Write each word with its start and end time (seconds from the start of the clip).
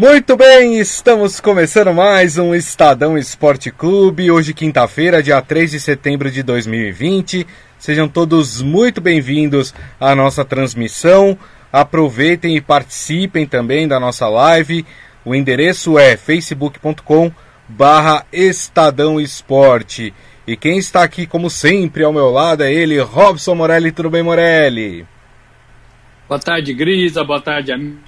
Muito 0.00 0.36
bem, 0.36 0.78
estamos 0.78 1.40
começando 1.40 1.92
mais 1.92 2.38
um 2.38 2.54
Estadão 2.54 3.18
Esporte 3.18 3.68
Clube. 3.68 4.30
Hoje, 4.30 4.54
quinta-feira, 4.54 5.20
dia 5.20 5.42
3 5.42 5.72
de 5.72 5.80
setembro 5.80 6.30
de 6.30 6.40
2020. 6.40 7.44
Sejam 7.80 8.08
todos 8.08 8.62
muito 8.62 9.00
bem-vindos 9.00 9.74
à 9.98 10.14
nossa 10.14 10.44
transmissão. 10.44 11.36
Aproveitem 11.72 12.56
e 12.56 12.60
participem 12.60 13.44
também 13.44 13.88
da 13.88 13.98
nossa 13.98 14.28
live. 14.28 14.86
O 15.24 15.34
endereço 15.34 15.98
é 15.98 16.16
facebook.com 16.16 17.32
barra 17.66 18.24
Estadão 18.32 19.20
Esporte. 19.20 20.14
E 20.46 20.56
quem 20.56 20.78
está 20.78 21.02
aqui, 21.02 21.26
como 21.26 21.50
sempre, 21.50 22.04
ao 22.04 22.12
meu 22.12 22.30
lado 22.30 22.62
é 22.62 22.72
ele, 22.72 23.00
Robson 23.00 23.56
Morelli. 23.56 23.90
Tudo 23.90 24.10
bem, 24.10 24.22
Morelli? 24.22 25.04
Boa 26.28 26.38
tarde, 26.38 26.72
Grisa. 26.72 27.24
Boa 27.24 27.40
tarde, 27.40 27.72
amigos. 27.72 28.07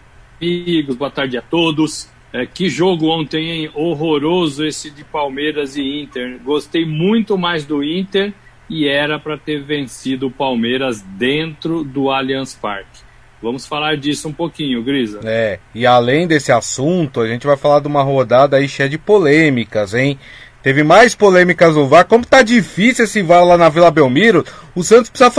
Boa 0.97 1.11
tarde 1.11 1.37
a 1.37 1.43
todos. 1.43 2.09
É, 2.33 2.47
que 2.47 2.69
jogo 2.69 3.09
ontem, 3.09 3.51
hein? 3.51 3.71
Horroroso 3.75 4.65
esse 4.65 4.91
de 4.91 5.05
Palmeiras 5.05 5.77
e 5.77 5.83
Inter. 5.83 6.39
Gostei 6.43 6.87
muito 6.87 7.37
mais 7.37 7.67
do 7.67 7.85
Inter 7.85 8.33
e 8.69 8.89
era 8.89 9.19
para 9.19 9.37
ter 9.37 9.63
vencido 9.63 10.29
o 10.29 10.31
Palmeiras 10.31 11.03
dentro 11.03 11.85
do 11.85 12.11
Allianz 12.11 12.55
Parque. 12.55 13.03
Vamos 13.43 13.67
falar 13.67 13.97
disso 13.97 14.29
um 14.29 14.33
pouquinho, 14.33 14.83
Grisa. 14.83 15.21
É, 15.25 15.59
e 15.75 15.85
além 15.85 16.27
desse 16.27 16.53
assunto, 16.53 17.21
a 17.21 17.29
gente 17.29 17.47
vai 17.47 17.57
falar 17.57 17.81
de 17.81 17.89
uma 17.89 18.03
rodada 18.03 18.57
aí 18.57 18.69
cheia 18.69 18.89
de 18.89 18.97
polêmicas, 18.97 19.93
hein? 19.93 20.19
Teve 20.63 20.83
mais 20.83 21.15
polêmicas 21.15 21.75
no 21.75 21.87
VAR. 21.87 22.07
Como 22.07 22.25
tá 22.25 22.43
difícil 22.43 23.05
esse 23.05 23.23
VAR 23.23 23.45
lá 23.45 23.57
na 23.57 23.69
Vila 23.69 23.91
Belmiro, 23.91 24.45
o 24.75 24.83
Santos 24.83 25.11
precisa, 25.11 25.31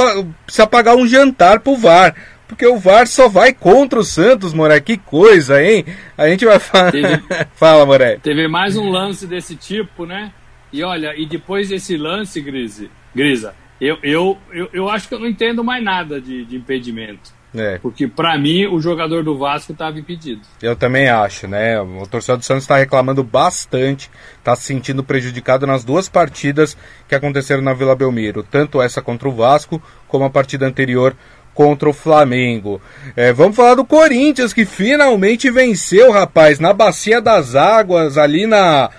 precisa 0.45 0.67
pagar 0.67 0.95
um 0.95 1.07
jantar 1.07 1.59
pro 1.59 1.75
VAR. 1.75 2.15
Porque 2.51 2.67
o 2.67 2.77
VAR 2.77 3.07
só 3.07 3.29
vai 3.29 3.53
contra 3.53 3.97
o 3.97 4.03
Santos, 4.03 4.53
Moré. 4.53 4.81
Que 4.81 4.97
coisa, 4.97 5.63
hein? 5.63 5.85
A 6.17 6.27
gente 6.27 6.43
vai 6.43 6.59
falar. 6.59 6.91
Teve... 6.91 7.23
Fala, 7.55 7.85
Moré. 7.85 8.19
Teve 8.21 8.45
mais 8.49 8.75
um 8.75 8.89
lance 8.89 9.25
desse 9.25 9.55
tipo, 9.55 10.05
né? 10.05 10.33
E 10.71 10.83
olha, 10.83 11.15
e 11.15 11.25
depois 11.25 11.69
desse 11.69 11.95
lance, 11.95 12.41
Grise, 12.41 12.91
Grisa, 13.15 13.55
eu, 13.79 13.97
eu, 14.03 14.37
eu, 14.51 14.69
eu 14.73 14.89
acho 14.89 15.07
que 15.07 15.15
eu 15.15 15.19
não 15.19 15.27
entendo 15.27 15.63
mais 15.63 15.81
nada 15.81 16.19
de, 16.19 16.43
de 16.43 16.57
impedimento. 16.57 17.31
É. 17.55 17.77
Porque, 17.77 18.05
para 18.05 18.37
mim, 18.37 18.65
o 18.67 18.81
jogador 18.81 19.23
do 19.23 19.37
Vasco 19.37 19.71
estava 19.71 19.97
impedido. 19.97 20.41
Eu 20.61 20.75
também 20.75 21.07
acho, 21.07 21.47
né? 21.47 21.79
O 21.79 22.05
torcedor 22.05 22.37
do 22.37 22.43
Santos 22.43 22.63
está 22.63 22.75
reclamando 22.75 23.23
bastante, 23.23 24.11
está 24.37 24.53
se 24.57 24.63
sentindo 24.63 25.05
prejudicado 25.05 25.65
nas 25.65 25.85
duas 25.85 26.09
partidas 26.09 26.77
que 27.07 27.15
aconteceram 27.15 27.61
na 27.61 27.73
Vila 27.73 27.95
Belmiro, 27.95 28.43
tanto 28.43 28.81
essa 28.81 29.01
contra 29.01 29.29
o 29.29 29.31
Vasco, 29.31 29.81
como 30.07 30.25
a 30.25 30.29
partida 30.29 30.67
anterior 30.67 31.15
contra 31.61 31.87
o 31.87 31.93
Flamengo. 31.93 32.81
É, 33.15 33.31
vamos 33.31 33.55
falar 33.55 33.75
do 33.75 33.85
Corinthians, 33.85 34.51
que 34.51 34.65
finalmente 34.65 35.51
venceu, 35.51 36.11
rapaz, 36.11 36.59
na 36.59 36.73
Bacia 36.73 37.21
das 37.21 37.55
Águas, 37.55 38.17
ali 38.17 38.47
na 38.47 38.89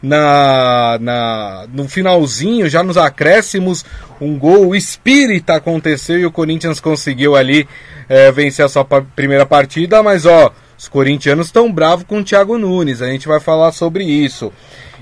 na, 0.00 0.98
na, 1.00 1.66
no 1.72 1.88
finalzinho, 1.88 2.68
já 2.68 2.82
nos 2.82 2.96
acréscimos, 2.96 3.84
um 4.20 4.36
gol 4.36 4.74
espírita 4.74 5.54
aconteceu 5.54 6.18
e 6.18 6.26
o 6.26 6.32
Corinthians 6.32 6.80
conseguiu 6.80 7.36
ali 7.36 7.68
é, 8.08 8.32
vencer 8.32 8.64
a 8.64 8.68
sua 8.68 8.84
primeira 8.84 9.46
partida, 9.46 10.02
mas 10.02 10.26
ó, 10.26 10.52
os 10.76 10.88
corintianos 10.88 11.46
estão 11.46 11.72
bravos 11.72 12.04
com 12.04 12.18
o 12.18 12.24
Thiago 12.24 12.58
Nunes, 12.58 13.00
a 13.00 13.06
gente 13.06 13.28
vai 13.28 13.38
falar 13.38 13.70
sobre 13.70 14.02
isso. 14.02 14.52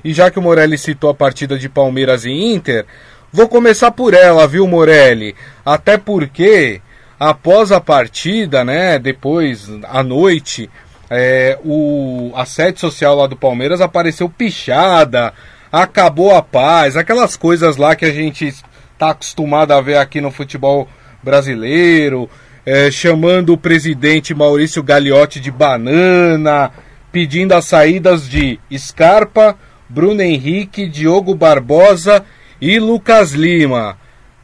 E 0.04 0.12
já 0.12 0.30
que 0.30 0.38
o 0.38 0.42
Morelli 0.42 0.76
citou 0.76 1.08
a 1.08 1.14
partida 1.14 1.58
de 1.58 1.70
Palmeiras 1.70 2.26
e 2.26 2.30
Inter, 2.30 2.84
vou 3.32 3.48
começar 3.48 3.90
por 3.92 4.12
ela, 4.12 4.46
viu, 4.46 4.66
Morelli? 4.66 5.34
Até 5.64 5.96
porque, 5.96 6.82
após 7.20 7.70
a 7.70 7.78
partida, 7.78 8.64
né, 8.64 8.98
depois, 8.98 9.68
à 9.84 10.02
noite, 10.02 10.70
é, 11.10 11.58
o, 11.62 12.32
a 12.34 12.46
sede 12.46 12.80
social 12.80 13.14
lá 13.14 13.26
do 13.26 13.36
Palmeiras 13.36 13.82
apareceu 13.82 14.26
pichada, 14.26 15.34
acabou 15.70 16.34
a 16.34 16.40
paz, 16.40 16.96
aquelas 16.96 17.36
coisas 17.36 17.76
lá 17.76 17.94
que 17.94 18.06
a 18.06 18.10
gente 18.10 18.46
está 18.46 19.10
acostumado 19.10 19.72
a 19.72 19.82
ver 19.82 19.98
aqui 19.98 20.18
no 20.18 20.30
futebol 20.30 20.88
brasileiro, 21.22 22.28
é, 22.64 22.90
chamando 22.90 23.52
o 23.52 23.58
presidente 23.58 24.34
Maurício 24.34 24.82
Gagliotti 24.82 25.40
de 25.40 25.50
banana, 25.50 26.70
pedindo 27.12 27.52
as 27.52 27.66
saídas 27.66 28.26
de 28.26 28.58
Scarpa, 28.74 29.58
Bruno 29.86 30.22
Henrique, 30.22 30.88
Diogo 30.88 31.34
Barbosa 31.34 32.24
e 32.60 32.78
Lucas 32.78 33.32
Lima. 33.32 33.99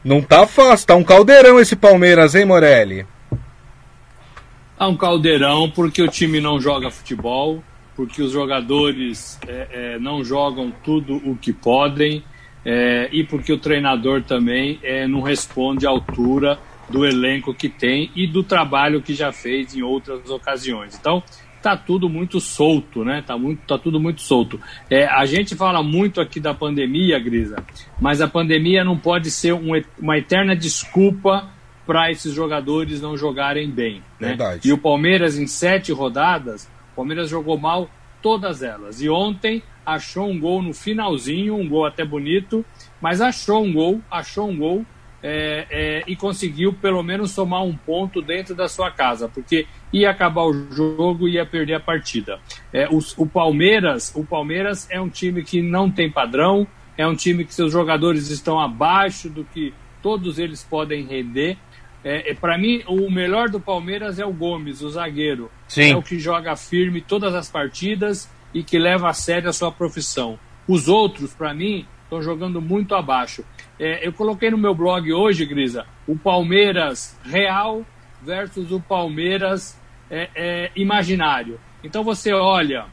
Não 0.07 0.21
tá 0.21 0.47
fácil, 0.47 0.87
tá 0.87 0.95
um 0.95 1.03
caldeirão 1.03 1.59
esse 1.59 1.75
Palmeiras, 1.75 2.33
hein, 2.33 2.45
Morelli? 2.45 3.05
Há 4.79 4.87
um 4.87 4.95
caldeirão 4.95 5.69
porque 5.69 6.01
o 6.01 6.07
time 6.07 6.39
não 6.39 6.61
joga 6.61 6.89
futebol, 6.89 7.61
porque 7.93 8.21
os 8.21 8.31
jogadores 8.31 9.37
é, 9.45 9.67
é, 9.69 9.99
não 9.99 10.23
jogam 10.23 10.71
tudo 10.81 11.17
o 11.29 11.35
que 11.35 11.51
podem 11.51 12.23
é, 12.63 13.09
e 13.11 13.21
porque 13.25 13.51
o 13.51 13.57
treinador 13.57 14.23
também 14.23 14.79
é, 14.81 15.05
não 15.05 15.19
responde 15.19 15.85
à 15.85 15.89
altura 15.89 16.57
do 16.89 17.05
elenco 17.05 17.53
que 17.53 17.67
tem 17.67 18.09
e 18.15 18.25
do 18.25 18.43
trabalho 18.43 19.01
que 19.01 19.13
já 19.13 19.33
fez 19.33 19.75
em 19.75 19.81
outras 19.81 20.29
ocasiões. 20.29 20.97
Então, 20.97 21.21
tá 21.67 21.75
tudo 21.75 22.07
muito 22.07 22.39
solto, 22.39 23.03
né? 23.03 23.21
Tá, 23.25 23.37
muito, 23.37 23.61
tá 23.67 23.77
tudo 23.77 23.99
muito 23.99 24.21
solto. 24.21 24.57
É, 24.89 25.05
a 25.05 25.25
gente 25.25 25.53
fala 25.53 25.83
muito 25.83 26.21
aqui 26.21 26.39
da 26.39 26.53
pandemia, 26.53 27.19
Grisa, 27.19 27.57
mas 27.99 28.21
a 28.21 28.27
pandemia 28.27 28.85
não 28.85 28.97
pode 28.97 29.29
ser 29.29 29.53
um, 29.53 29.71
uma 29.99 30.17
eterna 30.17 30.55
desculpa 30.55 31.49
para 31.85 32.09
esses 32.09 32.33
jogadores 32.33 33.01
não 33.01 33.17
jogarem 33.17 33.69
bem. 33.69 34.01
Né? 34.17 34.37
E 34.63 34.71
o 34.71 34.77
Palmeiras, 34.77 35.37
em 35.37 35.45
sete 35.45 35.91
rodadas, 35.91 36.69
o 36.93 36.95
Palmeiras 36.95 37.29
jogou 37.29 37.57
mal 37.57 37.89
todas 38.21 38.63
elas. 38.63 39.01
E 39.01 39.09
ontem 39.09 39.61
achou 39.85 40.29
um 40.29 40.39
gol 40.39 40.61
no 40.61 40.73
finalzinho, 40.73 41.55
um 41.55 41.67
gol 41.67 41.85
até 41.85 42.05
bonito, 42.05 42.65
mas 43.01 43.19
achou 43.19 43.63
um 43.63 43.73
gol, 43.73 44.01
achou 44.09 44.49
um 44.49 44.57
gol 44.57 44.85
é, 45.29 45.67
é, 45.69 46.03
e 46.07 46.15
conseguiu 46.15 46.71
pelo 46.71 47.03
menos 47.03 47.31
somar 47.31 47.61
um 47.61 47.75
ponto 47.75 48.21
dentro 48.21 48.55
da 48.55 48.69
sua 48.69 48.89
casa, 48.89 49.27
porque 49.27 49.67
ia 49.91 50.09
acabar 50.09 50.43
o 50.43 50.71
jogo 50.71 51.27
e 51.27 51.33
ia 51.33 51.45
perder 51.45 51.73
a 51.73 51.79
partida. 51.81 52.39
É, 52.71 52.87
o, 52.87 52.99
o, 53.17 53.27
Palmeiras, 53.27 54.13
o 54.15 54.23
Palmeiras 54.23 54.87
é 54.89 55.01
um 55.01 55.09
time 55.09 55.43
que 55.43 55.61
não 55.61 55.91
tem 55.91 56.09
padrão, 56.09 56.65
é 56.97 57.05
um 57.05 57.13
time 57.13 57.43
que 57.43 57.53
seus 57.53 57.73
jogadores 57.73 58.29
estão 58.29 58.57
abaixo 58.57 59.29
do 59.29 59.43
que 59.43 59.73
todos 60.01 60.39
eles 60.39 60.63
podem 60.63 61.05
render. 61.05 61.57
É, 62.05 62.31
é 62.31 62.33
para 62.33 62.57
mim, 62.57 62.81
o 62.87 63.11
melhor 63.11 63.49
do 63.49 63.59
Palmeiras 63.59 64.19
é 64.19 64.25
o 64.25 64.31
Gomes, 64.31 64.81
o 64.81 64.89
zagueiro. 64.89 65.51
Sim. 65.67 65.91
É 65.91 65.95
o 65.97 66.01
que 66.01 66.17
joga 66.17 66.55
firme 66.55 67.01
todas 67.01 67.35
as 67.35 67.49
partidas 67.49 68.29
e 68.53 68.63
que 68.63 68.79
leva 68.79 69.09
a 69.09 69.13
sério 69.13 69.49
a 69.49 69.53
sua 69.53 69.73
profissão. 69.73 70.39
Os 70.65 70.87
outros, 70.87 71.33
para 71.33 71.53
mim, 71.53 71.85
estão 72.07 72.21
jogando 72.21 72.61
muito 72.61 72.95
abaixo. 72.95 73.43
É, 73.77 74.07
eu 74.07 74.13
coloquei 74.13 74.49
no 74.49 74.57
meu 74.57 74.73
blog 74.73 75.11
hoje, 75.13 75.45
Grisa, 75.45 75.85
o 76.07 76.17
Palmeiras 76.17 77.19
real 77.23 77.85
versus 78.21 78.71
o 78.71 78.79
Palmeiras 78.79 79.79
é, 80.09 80.29
é, 80.33 80.71
imaginário. 80.75 81.59
Então 81.83 82.03
você 82.03 82.33
olha 82.33 82.85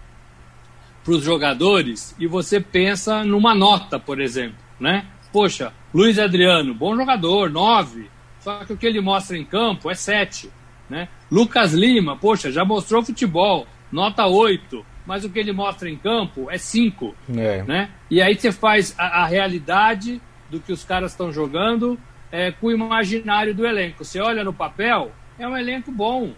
para 1.02 1.14
os 1.14 1.22
jogadores 1.22 2.14
e 2.18 2.26
você 2.26 2.60
pensa 2.60 3.24
numa 3.24 3.54
nota, 3.54 3.98
por 3.98 4.20
exemplo, 4.20 4.58
né? 4.78 5.06
Poxa, 5.32 5.72
Luiz 5.92 6.18
Adriano, 6.18 6.74
bom 6.74 6.94
jogador, 6.96 7.50
nove. 7.50 8.10
Só 8.40 8.64
que 8.64 8.72
o 8.72 8.76
que 8.76 8.86
ele 8.86 9.00
mostra 9.00 9.38
em 9.38 9.44
campo 9.44 9.90
é 9.90 9.94
7. 9.94 10.50
Né? 10.88 11.08
Lucas 11.30 11.72
Lima, 11.72 12.16
poxa, 12.16 12.52
já 12.52 12.64
mostrou 12.64 13.02
futebol, 13.02 13.66
nota 13.90 14.26
8. 14.26 14.84
Mas 15.06 15.24
o 15.24 15.30
que 15.30 15.38
ele 15.38 15.52
mostra 15.52 15.88
em 15.88 15.96
campo 15.96 16.50
é 16.50 16.56
5. 16.56 17.14
É. 17.36 17.62
Né? 17.62 17.90
E 18.10 18.22
aí 18.22 18.34
você 18.34 18.50
faz 18.50 18.94
a, 18.98 19.22
a 19.22 19.26
realidade 19.26 20.20
do 20.50 20.60
que 20.60 20.72
os 20.72 20.84
caras 20.84 21.12
estão 21.12 21.32
jogando 21.32 21.98
é, 22.32 22.50
com 22.50 22.68
o 22.68 22.72
imaginário 22.72 23.54
do 23.54 23.66
elenco. 23.66 24.04
Você 24.04 24.20
olha 24.20 24.42
no 24.42 24.52
papel, 24.52 25.12
é 25.38 25.46
um 25.46 25.56
elenco 25.56 25.92
bom. 25.92 26.32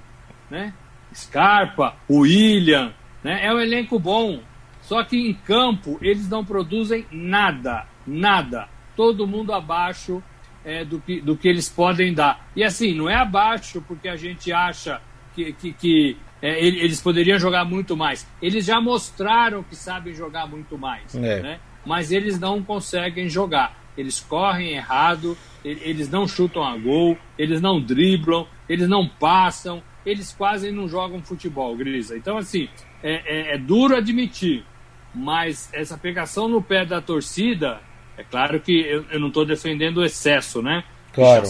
Né? 0.51 0.73
Scarpa, 1.15 1.97
William, 2.11 2.93
né? 3.23 3.45
é 3.45 3.53
um 3.53 3.61
elenco 3.61 3.99
bom. 3.99 4.41
Só 4.83 5.03
que 5.03 5.17
em 5.17 5.35
campo 5.35 5.99
eles 6.01 6.29
não 6.29 6.45
produzem 6.45 7.07
nada, 7.11 7.87
nada. 8.07 8.69
Todo 8.95 9.27
mundo 9.27 9.53
abaixo 9.53 10.23
é, 10.65 10.85
do, 10.85 11.01
que, 11.01 11.21
do 11.21 11.37
que 11.37 11.49
eles 11.49 11.69
podem 11.69 12.13
dar. 12.13 12.49
E 12.55 12.63
assim, 12.63 12.95
não 12.95 13.09
é 13.09 13.15
abaixo 13.15 13.83
porque 13.87 14.09
a 14.09 14.17
gente 14.17 14.53
acha 14.53 15.01
que, 15.35 15.53
que, 15.53 15.73
que 15.73 16.17
é, 16.43 16.65
eles 16.65 17.01
poderiam 17.01 17.39
jogar 17.39 17.65
muito 17.65 17.97
mais. 17.97 18.27
Eles 18.41 18.65
já 18.65 18.81
mostraram 18.81 19.63
que 19.63 19.75
sabem 19.75 20.15
jogar 20.15 20.47
muito 20.47 20.77
mais, 20.77 21.15
é. 21.15 21.41
né? 21.41 21.61
mas 21.87 22.11
eles 22.11 22.39
não 22.39 22.63
conseguem 22.63 23.29
jogar. 23.29 23.87
Eles 23.97 24.21
correm 24.21 24.75
errado, 24.75 25.39
eles 25.65 26.11
não 26.11 26.29
chutam 26.29 26.63
a 26.63 26.77
gol, 26.77 27.17
eles 27.39 27.63
não 27.63 27.81
driblam, 27.81 28.47
eles 28.69 28.89
não 28.89 29.09
passam, 29.09 29.83
eles 30.05 30.33
quase 30.33 30.71
não 30.71 30.87
jogam 30.87 31.23
futebol, 31.23 31.75
Grisa. 31.75 32.17
Então, 32.17 32.37
assim, 32.37 32.69
é, 33.03 33.53
é, 33.53 33.55
é 33.55 33.59
duro 33.59 33.97
admitir, 33.97 34.65
mas 35.15 35.71
essa 35.73 35.97
pegação 35.97 36.47
no 36.47 36.61
pé 36.61 36.85
da 36.85 37.01
torcida 37.01 37.81
é 38.19 38.25
claro 38.25 38.61
que 38.61 38.81
eu, 38.81 39.05
eu 39.11 39.21
não 39.21 39.29
estou 39.29 39.47
defendendo 39.47 39.99
o 39.99 40.05
excesso, 40.05 40.61
né? 40.61 40.85
Claro. 41.13 41.41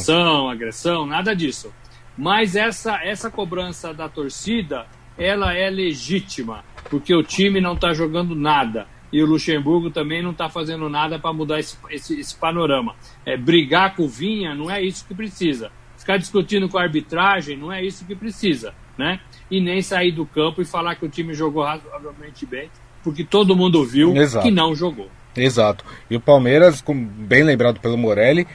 Agressão, 0.49 1.07
nada 1.07 1.35
disso. 1.35 1.73
Mas 2.17 2.57
essa, 2.57 3.01
essa 3.05 3.31
cobrança 3.31 3.93
da 3.93 4.09
torcida, 4.09 4.87
ela 5.19 5.55
é 5.55 5.69
legítima. 5.69 6.65
porque 6.89 7.15
o 7.15 7.23
time 7.23 7.61
não 7.61 7.75
está 7.75 7.93
jogando 7.93 8.35
nada 8.35 8.87
e 9.13 9.23
o 9.23 9.27
Luxemburgo 9.27 9.91
também 9.91 10.23
não 10.23 10.31
está 10.31 10.49
fazendo 10.49 10.89
nada 10.89 11.19
para 11.19 11.33
mudar 11.33 11.59
esse, 11.59 11.77
esse, 11.91 12.21
esse, 12.21 12.37
panorama. 12.37 12.95
É, 13.25 13.37
brigar 13.37 13.95
com 13.95 14.05
o 14.05 14.09
Vinha 14.09 14.55
não 14.55 14.71
é 14.71 14.83
isso 14.83 15.07
que 15.07 15.15
precisa. 15.15 15.71
Ficar 15.97 16.17
discutindo 16.17 16.69
com 16.69 16.79
a 16.79 16.83
arbitragem 16.83 17.57
não 17.57 17.73
é 17.73 17.85
isso 17.85 18.05
que 18.05 18.15
precisa. 18.15 18.75
Né? 18.97 19.21
E 19.51 19.61
nem 19.61 19.83
sair 19.83 20.13
do 20.13 20.25
campo 20.25 20.63
e 20.63 20.65
falar 20.65 20.95
que 20.95 21.05
o 21.05 21.09
time 21.09 21.35
jogou 21.35 21.63
razoavelmente 21.63 22.47
bem, 22.47 22.71
porque 23.05 23.25
todo 23.25 23.55
mundo 23.55 23.85
viu 23.85 24.17
Exato. 24.17 24.45
que 24.45 24.51
não 24.51 24.75
jogou. 24.75 25.11
Exato. 25.37 25.85
E 26.11 26.17
o 26.17 26.21
Palmeiras, 26.21 26.83
bem 27.19 27.43
lembrado 27.43 27.79
pelo 27.79 27.99
Morelli, 27.99 28.47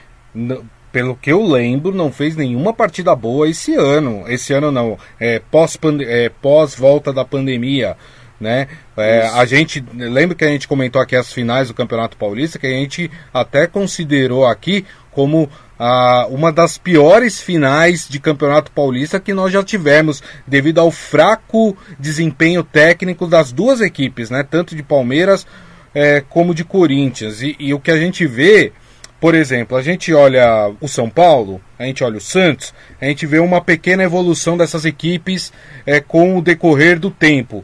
pelo 0.92 1.16
que 1.16 1.32
eu 1.32 1.42
lembro, 1.42 1.94
não 1.94 2.12
fez 2.12 2.36
nenhuma 2.36 2.74
partida 2.74 3.16
boa 3.16 3.50
esse 3.50 3.74
ano. 3.76 4.24
Esse 4.28 4.54
ano 4.54 4.72
não, 4.72 4.98
é, 5.20 5.40
pós, 5.40 5.78
é, 6.02 6.30
pós 6.30 6.76
volta 6.76 7.14
da 7.14 7.24
pandemia. 7.24 7.96
Né? 8.40 8.68
É, 8.98 9.28
a 9.28 9.46
gente 9.46 9.84
lembra 9.94 10.36
que 10.36 10.44
a 10.44 10.50
gente 10.50 10.68
comentou 10.68 11.02
aqui 11.02 11.16
as 11.16 11.32
finais 11.32 11.68
do 11.68 11.76
Campeonato 11.76 12.18
Paulista, 12.18 12.58
que 12.58 12.66
a 12.66 12.72
gente 12.72 13.10
até 13.32 13.68
considerou 13.68 14.46
aqui 14.46 14.84
como 15.12 15.50
ah, 15.78 16.26
uma 16.30 16.52
das 16.52 16.78
piores 16.78 17.40
finais 17.40 18.08
de 18.10 18.20
Campeonato 18.20 18.72
Paulista 18.72 19.20
que 19.20 19.34
nós 19.34 19.52
já 19.52 19.64
tivemos, 19.64 20.24
devido 20.48 20.80
ao 20.80 20.90
fraco 20.90 21.78
desempenho 22.00 22.64
técnico 22.64 23.28
das 23.28 23.52
duas 23.52 23.80
equipes, 23.80 24.30
né? 24.30 24.44
tanto 24.50 24.76
de 24.76 24.82
Palmeiras 24.84 25.46
é, 25.94 26.24
como 26.28 26.56
de 26.56 26.64
Corinthians. 26.64 27.42
E, 27.42 27.56
e 27.60 27.74
o 27.74 27.80
que 27.80 27.92
a 27.92 27.98
gente 27.98 28.26
vê 28.26 28.72
por 29.22 29.36
exemplo, 29.36 29.78
a 29.78 29.84
gente 29.84 30.12
olha 30.16 30.74
o 30.82 30.88
São 30.88 31.08
Paulo, 31.08 31.62
a 31.78 31.84
gente 31.84 32.04
olha 32.04 32.18
o 32.18 32.22
Santos, 32.22 32.74
a 33.00 33.06
gente 33.06 33.28
vê 33.28 33.38
uma 33.38 33.62
pequena 33.62 34.02
evolução 34.02 34.58
dessas 34.58 34.84
equipes 34.84 35.54
é, 35.86 36.00
com 36.00 36.40
o 36.40 36.42
decorrer 36.42 37.00
do 37.00 37.12
tempo. 37.12 37.64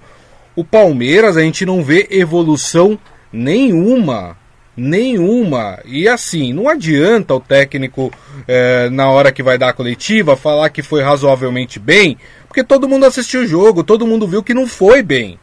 O 0.56 0.64
Palmeiras, 0.64 1.36
a 1.36 1.42
gente 1.42 1.66
não 1.66 1.84
vê 1.84 2.08
evolução 2.12 2.98
nenhuma. 3.34 4.38
Nenhuma. 4.78 5.80
E 5.84 6.08
assim, 6.08 6.54
não 6.54 6.70
adianta 6.70 7.34
o 7.34 7.40
técnico, 7.40 8.14
é, 8.48 8.88
na 8.92 9.10
hora 9.10 9.32
que 9.32 9.42
vai 9.42 9.58
dar 9.58 9.70
a 9.70 9.74
coletiva, 9.74 10.38
falar 10.38 10.70
que 10.70 10.84
foi 10.84 11.02
razoavelmente 11.02 11.80
bem, 11.80 12.20
porque 12.48 12.64
todo 12.64 12.88
mundo 12.88 13.08
assistiu 13.08 13.42
o 13.42 13.48
jogo, 13.48 13.84
todo 13.84 14.06
mundo 14.06 14.28
viu 14.28 14.44
que 14.44 14.54
não 14.54 14.68
foi 14.68 15.02
bem. 15.02 15.40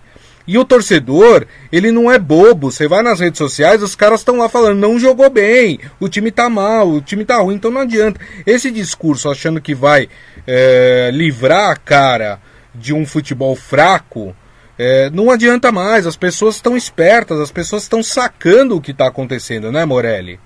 E 0.46 0.58
o 0.58 0.64
torcedor, 0.64 1.46
ele 1.72 1.90
não 1.90 2.10
é 2.10 2.18
bobo. 2.18 2.70
Você 2.70 2.86
vai 2.86 3.02
nas 3.02 3.20
redes 3.20 3.38
sociais, 3.38 3.82
os 3.82 3.96
caras 3.96 4.20
estão 4.20 4.38
lá 4.38 4.48
falando, 4.48 4.78
não 4.78 4.98
jogou 4.98 5.30
bem, 5.30 5.80
o 5.98 6.08
time 6.08 6.30
tá 6.30 6.50
mal, 6.50 6.88
o 6.88 7.00
time 7.00 7.24
tá 7.24 7.38
ruim, 7.38 7.54
então 7.54 7.70
não 7.70 7.80
adianta. 7.80 8.20
Esse 8.46 8.70
discurso 8.70 9.30
achando 9.30 9.60
que 9.60 9.74
vai 9.74 10.08
é, 10.46 11.10
livrar 11.12 11.70
a 11.70 11.76
cara 11.76 12.40
de 12.74 12.92
um 12.92 13.06
futebol 13.06 13.56
fraco, 13.56 14.36
é, 14.78 15.08
não 15.10 15.30
adianta 15.30 15.72
mais. 15.72 16.06
As 16.06 16.16
pessoas 16.16 16.56
estão 16.56 16.76
espertas, 16.76 17.40
as 17.40 17.50
pessoas 17.50 17.82
estão 17.84 18.02
sacando 18.02 18.76
o 18.76 18.80
que 18.80 18.90
está 18.90 19.06
acontecendo, 19.06 19.72
né, 19.72 19.84
Morelli? 19.84 20.38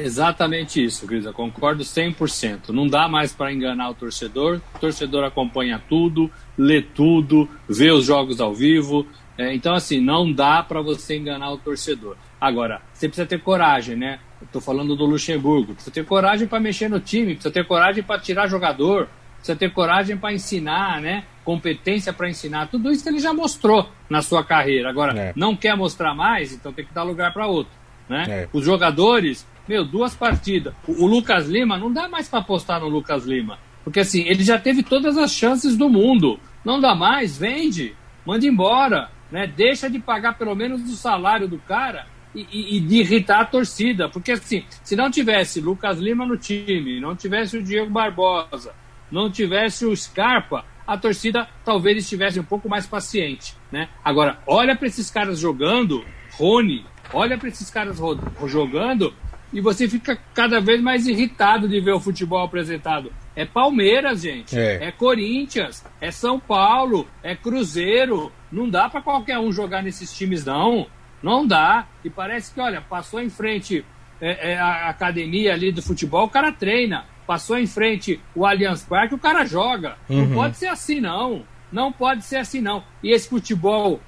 Exatamente 0.00 0.84
isso, 0.84 1.06
Cris. 1.06 1.24
Eu 1.24 1.32
concordo 1.32 1.82
100%. 1.82 2.68
Não 2.68 2.86
dá 2.86 3.08
mais 3.08 3.32
para 3.32 3.52
enganar 3.52 3.90
o 3.90 3.94
torcedor. 3.94 4.60
O 4.74 4.78
torcedor 4.78 5.24
acompanha 5.24 5.82
tudo, 5.88 6.30
lê 6.56 6.82
tudo, 6.82 7.48
vê 7.68 7.90
os 7.90 8.04
jogos 8.04 8.40
ao 8.40 8.54
vivo. 8.54 9.06
É, 9.38 9.54
então, 9.54 9.74
assim, 9.74 10.00
não 10.00 10.32
dá 10.32 10.62
para 10.62 10.80
você 10.80 11.16
enganar 11.16 11.50
o 11.50 11.58
torcedor. 11.58 12.16
Agora, 12.40 12.80
você 12.92 13.08
precisa 13.08 13.26
ter 13.26 13.40
coragem, 13.40 13.96
né? 13.96 14.18
Estou 14.42 14.60
falando 14.60 14.96
do 14.96 15.04
Luxemburgo. 15.04 15.74
Precisa 15.74 15.92
ter 15.92 16.04
coragem 16.04 16.46
para 16.46 16.60
mexer 16.60 16.88
no 16.88 17.00
time, 17.00 17.34
precisa 17.34 17.52
ter 17.52 17.66
coragem 17.66 18.02
para 18.02 18.20
tirar 18.20 18.46
jogador, 18.46 19.08
precisa 19.36 19.56
ter 19.56 19.70
coragem 19.72 20.16
para 20.16 20.32
ensinar, 20.32 21.00
né? 21.00 21.24
Competência 21.44 22.12
para 22.12 22.28
ensinar. 22.28 22.68
Tudo 22.68 22.90
isso 22.90 23.02
que 23.02 23.08
ele 23.08 23.18
já 23.18 23.32
mostrou 23.32 23.88
na 24.08 24.22
sua 24.22 24.42
carreira. 24.42 24.88
Agora, 24.88 25.18
é. 25.18 25.32
não 25.36 25.54
quer 25.54 25.76
mostrar 25.76 26.14
mais, 26.14 26.52
então 26.52 26.72
tem 26.72 26.84
que 26.84 26.92
dar 26.92 27.02
lugar 27.02 27.32
para 27.32 27.46
outro. 27.46 27.72
Né? 28.08 28.24
É. 28.28 28.48
Os 28.52 28.64
jogadores 28.64 29.46
meu, 29.68 29.84
duas 29.84 30.14
partidas. 30.14 30.74
O, 30.86 31.04
o 31.04 31.06
Lucas 31.06 31.48
Lima, 31.48 31.78
não 31.78 31.92
dá 31.92 32.08
mais 32.08 32.28
para 32.28 32.40
apostar 32.40 32.80
no 32.80 32.88
Lucas 32.88 33.24
Lima. 33.24 33.58
Porque 33.84 34.00
assim, 34.00 34.22
ele 34.22 34.42
já 34.42 34.58
teve 34.58 34.82
todas 34.82 35.16
as 35.16 35.32
chances 35.32 35.76
do 35.76 35.88
mundo. 35.88 36.40
Não 36.64 36.80
dá 36.80 36.94
mais, 36.94 37.38
vende, 37.38 37.94
manda 38.24 38.46
embora. 38.46 39.10
Né? 39.30 39.46
Deixa 39.46 39.88
de 39.88 39.98
pagar 39.98 40.36
pelo 40.36 40.54
menos 40.54 40.82
o 40.82 40.96
salário 40.96 41.48
do 41.48 41.58
cara 41.58 42.06
e, 42.34 42.46
e, 42.50 42.76
e, 42.76 42.80
de 42.80 42.96
irritar 42.96 43.40
a 43.40 43.44
torcida. 43.44 44.08
Porque 44.08 44.32
assim, 44.32 44.64
se 44.82 44.96
não 44.96 45.10
tivesse 45.10 45.60
Lucas 45.60 45.98
Lima 45.98 46.26
no 46.26 46.36
time, 46.36 47.00
não 47.00 47.14
tivesse 47.14 47.56
o 47.56 47.62
Diego 47.62 47.90
Barbosa, 47.90 48.74
não 49.10 49.30
tivesse 49.30 49.86
o 49.86 49.96
Scarpa, 49.96 50.64
a 50.86 50.96
torcida 50.96 51.48
talvez 51.64 51.98
estivesse 51.98 52.38
um 52.38 52.44
pouco 52.44 52.68
mais 52.68 52.86
paciente. 52.86 53.54
Né? 53.72 53.88
Agora, 54.04 54.38
olha 54.46 54.76
para 54.76 54.86
esses 54.86 55.10
caras 55.10 55.38
jogando, 55.38 56.04
Rony, 56.32 56.84
olha 57.12 57.36
para 57.36 57.48
esses 57.48 57.70
caras 57.70 57.98
jogando 58.46 59.12
e 59.52 59.60
você 59.60 59.88
fica 59.88 60.18
cada 60.34 60.60
vez 60.60 60.80
mais 60.80 61.06
irritado 61.06 61.68
de 61.68 61.80
ver 61.80 61.92
o 61.92 62.00
futebol 62.00 62.42
apresentado. 62.42 63.12
É 63.34 63.44
Palmeiras, 63.44 64.22
gente. 64.22 64.58
É, 64.58 64.86
é 64.86 64.92
Corinthians, 64.92 65.84
é 66.00 66.10
São 66.10 66.38
Paulo, 66.38 67.06
é 67.22 67.34
Cruzeiro. 67.34 68.32
Não 68.50 68.68
dá 68.68 68.88
para 68.88 69.02
qualquer 69.02 69.38
um 69.38 69.52
jogar 69.52 69.82
nesses 69.82 70.12
times, 70.12 70.44
não. 70.44 70.86
Não 71.22 71.46
dá. 71.46 71.86
E 72.04 72.10
parece 72.10 72.52
que, 72.52 72.60
olha, 72.60 72.80
passou 72.80 73.20
em 73.20 73.30
frente 73.30 73.84
é, 74.20 74.52
é, 74.52 74.58
a 74.58 74.88
academia 74.88 75.52
ali 75.52 75.70
do 75.70 75.82
futebol, 75.82 76.24
o 76.24 76.30
cara 76.30 76.52
treina. 76.52 77.04
Passou 77.26 77.58
em 77.58 77.66
frente 77.66 78.20
o 78.34 78.46
Allianz 78.46 78.84
Parque, 78.84 79.14
o 79.14 79.18
cara 79.18 79.44
joga. 79.44 79.96
Uhum. 80.08 80.26
Não 80.26 80.34
pode 80.34 80.56
ser 80.56 80.68
assim, 80.68 81.00
não. 81.00 81.44
Não 81.72 81.92
pode 81.92 82.24
ser 82.24 82.36
assim, 82.36 82.60
não. 82.60 82.84
E 83.02 83.12
esse 83.12 83.28
futebol 83.28 84.00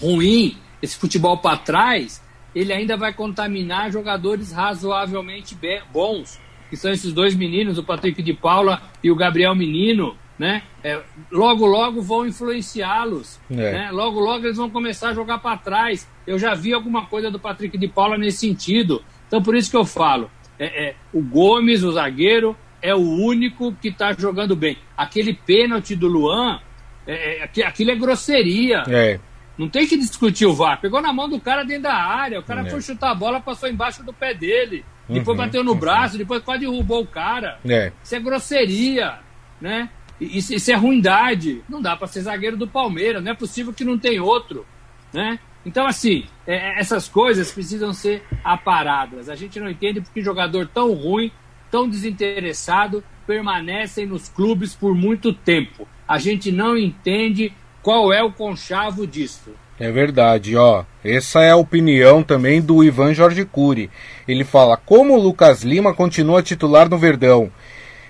ruim, 0.00 0.56
esse 0.80 0.96
futebol 0.96 1.38
para 1.38 1.58
trás, 1.58 2.22
ele 2.54 2.72
ainda 2.72 2.96
vai 2.96 3.12
contaminar 3.12 3.90
jogadores 3.90 4.52
razoavelmente 4.52 5.56
bons, 5.92 6.40
que 6.68 6.76
são 6.76 6.90
esses 6.90 7.12
dois 7.12 7.34
meninos, 7.34 7.78
o 7.78 7.82
Patrick 7.82 8.22
de 8.22 8.32
Paula 8.32 8.82
e 9.02 9.10
o 9.10 9.16
Gabriel 9.16 9.54
Menino, 9.54 10.16
né? 10.38 10.62
É, 10.82 10.98
logo, 11.30 11.66
logo 11.66 12.00
vão 12.00 12.26
influenciá-los, 12.26 13.38
é. 13.50 13.54
né? 13.54 13.90
Logo, 13.90 14.18
logo 14.18 14.46
eles 14.46 14.56
vão 14.56 14.70
começar 14.70 15.10
a 15.10 15.14
jogar 15.14 15.38
para 15.38 15.58
trás. 15.58 16.08
Eu 16.26 16.38
já 16.38 16.54
vi 16.54 16.72
alguma 16.72 17.06
coisa 17.06 17.30
do 17.30 17.38
Patrick 17.38 17.76
de 17.76 17.88
Paula 17.88 18.16
nesse 18.16 18.38
sentido. 18.38 19.02
Então, 19.26 19.42
por 19.42 19.54
isso 19.54 19.70
que 19.70 19.76
eu 19.76 19.84
falo, 19.84 20.30
é, 20.58 20.88
é 20.88 20.94
o 21.12 21.20
Gomes, 21.22 21.82
o 21.82 21.92
zagueiro, 21.92 22.56
é 22.80 22.94
o 22.94 22.98
único 22.98 23.72
que 23.74 23.88
está 23.88 24.12
jogando 24.12 24.56
bem. 24.56 24.78
Aquele 24.96 25.34
pênalti 25.34 25.94
do 25.94 26.08
Luan, 26.08 26.60
é, 27.06 27.42
é 27.44 27.66
aquilo 27.66 27.90
é 27.90 27.96
grosseria. 27.96 28.84
É. 28.88 29.20
Não 29.60 29.68
tem 29.68 29.86
que 29.86 29.98
discutir 29.98 30.46
o 30.46 30.54
VAR. 30.54 30.80
Pegou 30.80 31.02
na 31.02 31.12
mão 31.12 31.28
do 31.28 31.38
cara 31.38 31.62
dentro 31.64 31.82
da 31.82 31.94
área, 31.94 32.40
o 32.40 32.42
cara 32.42 32.62
é. 32.62 32.70
foi 32.70 32.80
chutar 32.80 33.10
a 33.10 33.14
bola, 33.14 33.42
passou 33.42 33.68
embaixo 33.68 34.02
do 34.02 34.10
pé 34.10 34.32
dele. 34.32 34.86
Uhum, 35.06 35.16
depois 35.16 35.36
bateu 35.36 35.62
no 35.62 35.72
uhum. 35.72 35.78
braço, 35.78 36.16
depois 36.16 36.42
quase 36.42 36.60
derrubou 36.60 37.02
o 37.02 37.06
cara. 37.06 37.58
É. 37.68 37.92
Isso 38.02 38.14
é 38.14 38.20
grosseria, 38.20 39.18
né? 39.60 39.90
Isso, 40.18 40.54
isso 40.54 40.72
é 40.72 40.74
ruindade. 40.74 41.62
Não 41.68 41.82
dá 41.82 41.94
para 41.94 42.06
ser 42.06 42.22
zagueiro 42.22 42.56
do 42.56 42.66
Palmeiras, 42.66 43.22
não 43.22 43.32
é 43.32 43.34
possível 43.34 43.70
que 43.70 43.84
não 43.84 43.98
tem 43.98 44.18
outro, 44.18 44.64
né? 45.12 45.38
Então, 45.66 45.86
assim, 45.86 46.24
é, 46.46 46.54
é, 46.54 46.80
essas 46.80 47.06
coisas 47.06 47.52
precisam 47.52 47.92
ser 47.92 48.24
aparadas. 48.42 49.28
A 49.28 49.36
gente 49.36 49.60
não 49.60 49.68
entende 49.68 50.00
porque 50.00 50.22
jogador 50.22 50.66
tão 50.68 50.94
ruim, 50.94 51.30
tão 51.70 51.86
desinteressado, 51.86 53.04
permanecem 53.26 54.06
nos 54.06 54.26
clubes 54.26 54.74
por 54.74 54.94
muito 54.94 55.34
tempo. 55.34 55.86
A 56.08 56.16
gente 56.16 56.50
não 56.50 56.78
entende 56.78 57.52
qual 57.82 58.12
é 58.12 58.22
o 58.22 58.32
conchavo 58.32 59.06
disso? 59.06 59.50
É 59.78 59.90
verdade, 59.90 60.56
ó. 60.56 60.84
Essa 61.02 61.40
é 61.40 61.50
a 61.50 61.56
opinião 61.56 62.22
também 62.22 62.60
do 62.60 62.84
Ivan 62.84 63.14
Jorge 63.14 63.44
Cury. 63.44 63.90
Ele 64.28 64.44
fala: 64.44 64.76
como 64.76 65.14
o 65.14 65.20
Lucas 65.20 65.62
Lima 65.62 65.94
continua 65.94 66.42
titular 66.42 66.88
no 66.88 66.98
Verdão? 66.98 67.50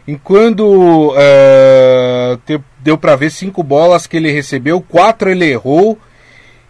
Enquanto 0.08 1.14
é, 1.16 2.36
deu 2.80 2.98
para 2.98 3.14
ver 3.14 3.30
cinco 3.30 3.62
bolas 3.62 4.06
que 4.08 4.16
ele 4.16 4.32
recebeu, 4.32 4.80
quatro 4.80 5.30
ele 5.30 5.44
errou 5.44 5.96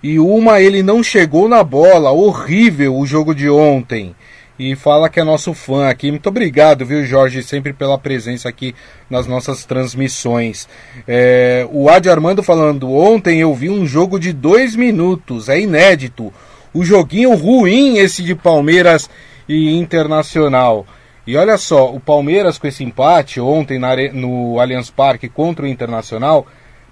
e 0.02 0.18
uma 0.18 0.60
ele 0.60 0.82
não 0.82 1.02
chegou 1.02 1.48
na 1.48 1.64
bola. 1.64 2.10
Horrível 2.10 2.96
o 2.96 3.06
jogo 3.06 3.34
de 3.34 3.48
ontem 3.48 4.14
e 4.60 4.76
fala 4.76 5.08
que 5.08 5.18
é 5.18 5.24
nosso 5.24 5.54
fã 5.54 5.88
aqui. 5.88 6.10
Muito 6.10 6.28
obrigado, 6.28 6.84
viu, 6.84 7.02
Jorge, 7.02 7.42
sempre 7.42 7.72
pela 7.72 7.96
presença 7.96 8.46
aqui 8.46 8.74
nas 9.08 9.26
nossas 9.26 9.64
transmissões. 9.64 10.68
É, 11.08 11.66
o 11.72 11.88
Adi 11.88 12.10
Armando 12.10 12.42
falando: 12.42 12.92
ontem 12.92 13.40
eu 13.40 13.54
vi 13.54 13.70
um 13.70 13.86
jogo 13.86 14.20
de 14.20 14.34
dois 14.34 14.76
minutos, 14.76 15.48
é 15.48 15.58
inédito. 15.58 16.30
O 16.74 16.84
joguinho 16.84 17.34
ruim 17.34 17.96
esse 17.96 18.22
de 18.22 18.34
Palmeiras 18.34 19.08
e 19.48 19.74
Internacional. 19.78 20.86
E 21.26 21.38
olha 21.38 21.56
só, 21.56 21.90
o 21.90 21.98
Palmeiras 21.98 22.58
com 22.58 22.66
esse 22.66 22.84
empate 22.84 23.40
ontem 23.40 23.78
na, 23.78 23.96
no 24.12 24.60
Allianz 24.60 24.90
Parque 24.90 25.26
contra 25.26 25.64
o 25.64 25.68
Internacional 25.68 26.46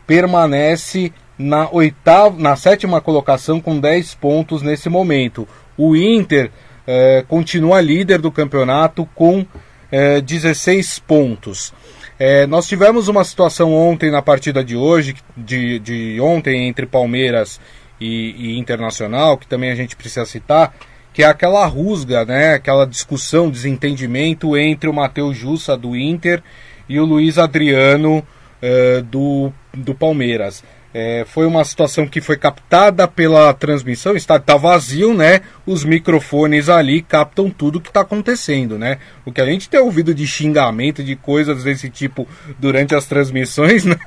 permanece 0.07 1.13
na 1.37 1.69
oitava, 1.71 2.35
na 2.39 2.57
sétima 2.57 2.99
colocação 3.03 3.61
com 3.61 3.79
10 3.79 4.15
pontos 4.15 4.63
nesse 4.63 4.89
momento. 4.89 5.47
O 5.77 5.95
Inter 5.95 6.51
é, 6.91 7.23
continua 7.29 7.83
líder 7.83 8.19
do 8.19 8.33
campeonato 8.33 9.07
com 9.15 9.45
é, 9.93 10.23
16 10.23 10.99
pontos. 11.01 11.75
É, 12.19 12.47
nós 12.47 12.67
tivemos 12.67 13.09
uma 13.09 13.23
situação 13.25 13.75
ontem 13.75 14.11
na 14.11 14.23
partida 14.23 14.65
de 14.65 14.75
hoje, 14.75 15.15
de, 15.37 15.79
de 15.81 16.19
ontem 16.19 16.67
entre 16.67 16.87
Palmeiras 16.87 17.61
e, 18.01 18.35
e, 18.39 18.59
Internacional, 18.59 19.37
que 19.37 19.47
também 19.47 19.71
a 19.71 19.75
gente 19.75 19.97
precisa 19.97 20.25
citar, 20.25 20.75
que 21.13 21.23
é 21.23 21.27
aquela 21.27 21.67
rusga, 21.67 22.25
né, 22.25 22.55
aquela 22.55 22.87
discussão, 22.87 23.51
desentendimento 23.51 24.57
entre 24.57 24.89
o 24.89 24.95
Matheus 24.95 25.37
Jussa 25.37 25.77
do 25.77 25.95
Inter 25.95 26.43
e 26.89 26.99
o 26.99 27.05
Luiz 27.05 27.37
Adriano 27.37 28.19
uh, 28.19 29.03
do, 29.03 29.53
do 29.75 29.95
Palmeiras. 29.95 30.65
É, 30.93 31.25
foi 31.29 31.47
uma 31.47 31.63
situação 31.65 32.07
que 32.07 32.21
foi 32.21 32.37
captada 32.37 33.07
pela 33.07 33.53
transmissão, 33.53 34.17
está 34.17 34.39
tá 34.39 34.57
vazio, 34.57 35.13
né? 35.13 35.43
Os 35.67 35.85
microfones 35.85 36.71
ali 36.71 37.03
captam 37.03 37.51
tudo 37.51 37.81
que 37.81 37.91
está 37.91 38.01
acontecendo, 38.01 38.79
né? 38.79 38.99
O 39.25 39.31
que 39.31 39.41
a 39.41 39.45
gente 39.45 39.69
tem 39.69 39.79
ouvido 39.79 40.15
de 40.15 40.27
xingamento, 40.27 41.05
de 41.05 41.15
coisas 41.15 41.63
desse 41.63 41.91
tipo 41.91 42.27
durante 42.59 42.95
as 42.95 43.05
transmissões, 43.05 43.85
né? 43.87 43.99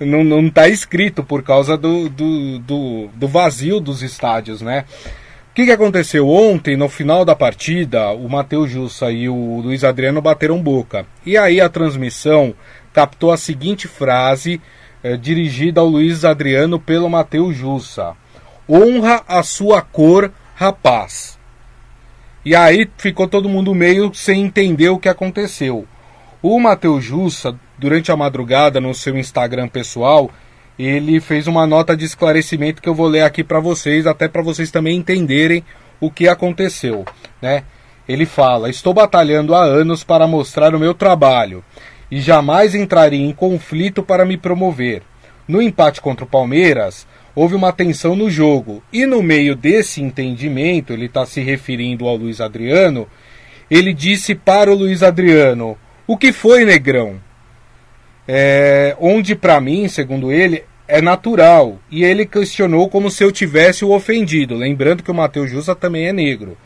Não, 0.00 0.24
não 0.24 0.50
tá 0.50 0.68
escrito 0.68 1.22
por 1.22 1.42
causa 1.42 1.76
do, 1.76 2.08
do, 2.08 2.58
do, 2.58 3.08
do 3.14 3.28
vazio 3.28 3.78
dos 3.78 4.02
estádios, 4.02 4.60
né? 4.60 4.84
O 5.52 5.54
que, 5.54 5.66
que 5.66 5.72
aconteceu 5.72 6.28
ontem, 6.28 6.76
no 6.76 6.88
final 6.88 7.24
da 7.24 7.34
partida, 7.34 8.10
o 8.10 8.28
Matheus 8.28 8.70
Jussa 8.70 9.10
e 9.10 9.28
o 9.28 9.60
Luiz 9.60 9.82
Adriano 9.82 10.20
bateram 10.20 10.62
boca. 10.62 11.06
E 11.26 11.36
aí 11.36 11.60
a 11.60 11.68
transmissão 11.68 12.54
captou 12.92 13.30
a 13.32 13.36
seguinte 13.36 13.86
frase 13.86 14.60
é, 15.02 15.16
dirigida 15.16 15.80
ao 15.80 15.86
Luiz 15.86 16.24
Adriano 16.24 16.78
pelo 16.78 17.08
Matheus 17.08 17.56
Jussa. 17.56 18.14
Honra 18.68 19.22
a 19.26 19.42
sua 19.42 19.80
cor, 19.80 20.32
rapaz. 20.54 21.38
E 22.44 22.54
aí 22.54 22.88
ficou 22.96 23.26
todo 23.26 23.48
mundo 23.48 23.74
meio 23.74 24.12
sem 24.14 24.42
entender 24.42 24.88
o 24.88 24.98
que 24.98 25.08
aconteceu. 25.08 25.86
O 26.42 26.58
Matheus 26.60 27.04
Jussa, 27.04 27.54
durante 27.78 28.12
a 28.12 28.16
madrugada 28.16 28.80
no 28.80 28.94
seu 28.94 29.16
Instagram 29.16 29.68
pessoal, 29.68 30.30
ele 30.78 31.20
fez 31.20 31.46
uma 31.46 31.66
nota 31.66 31.96
de 31.96 32.04
esclarecimento 32.04 32.80
que 32.80 32.88
eu 32.88 32.94
vou 32.94 33.08
ler 33.08 33.22
aqui 33.22 33.42
para 33.42 33.58
vocês, 33.58 34.06
até 34.06 34.28
para 34.28 34.42
vocês 34.42 34.70
também 34.70 34.96
entenderem 34.96 35.64
o 36.00 36.10
que 36.10 36.28
aconteceu, 36.28 37.04
né? 37.42 37.64
Ele 38.08 38.24
fala: 38.24 38.70
"Estou 38.70 38.94
batalhando 38.94 39.54
há 39.54 39.62
anos 39.62 40.04
para 40.04 40.26
mostrar 40.26 40.74
o 40.74 40.78
meu 40.78 40.94
trabalho 40.94 41.64
e 42.10 42.20
jamais 42.20 42.74
entraria 42.74 43.24
em 43.24 43.32
conflito 43.32 44.02
para 44.02 44.24
me 44.24 44.36
promover. 44.36 45.02
No 45.46 45.62
empate 45.62 46.00
contra 46.00 46.24
o 46.24 46.28
Palmeiras, 46.28 47.06
houve 47.34 47.54
uma 47.54 47.72
tensão 47.72 48.16
no 48.16 48.30
jogo, 48.30 48.82
e 48.92 49.06
no 49.06 49.22
meio 49.22 49.54
desse 49.54 50.02
entendimento, 50.02 50.92
ele 50.92 51.06
está 51.06 51.24
se 51.24 51.40
referindo 51.40 52.06
ao 52.06 52.16
Luiz 52.16 52.40
Adriano, 52.40 53.06
ele 53.70 53.92
disse 53.92 54.34
para 54.34 54.70
o 54.70 54.74
Luiz 54.74 55.02
Adriano: 55.02 55.76
O 56.06 56.16
que 56.16 56.32
foi, 56.32 56.64
negrão? 56.64 57.20
É, 58.26 58.96
onde, 58.98 59.34
para 59.34 59.60
mim, 59.60 59.88
segundo 59.88 60.32
ele, 60.32 60.64
é 60.86 61.00
natural. 61.02 61.78
E 61.90 62.02
ele 62.02 62.26
questionou 62.26 62.88
como 62.88 63.10
se 63.10 63.22
eu 63.22 63.30
tivesse 63.30 63.84
o 63.84 63.92
ofendido, 63.92 64.54
lembrando 64.54 65.02
que 65.02 65.10
o 65.10 65.14
Matheus 65.14 65.50
Jussa 65.50 65.74
também 65.74 66.08
é 66.08 66.12
negro. 66.12 66.56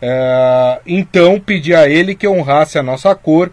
É, 0.00 0.80
então 0.86 1.38
pedi 1.38 1.74
a 1.74 1.88
ele 1.88 2.14
que 2.14 2.26
honrasse 2.26 2.78
a 2.78 2.82
nossa 2.82 3.14
cor, 3.14 3.50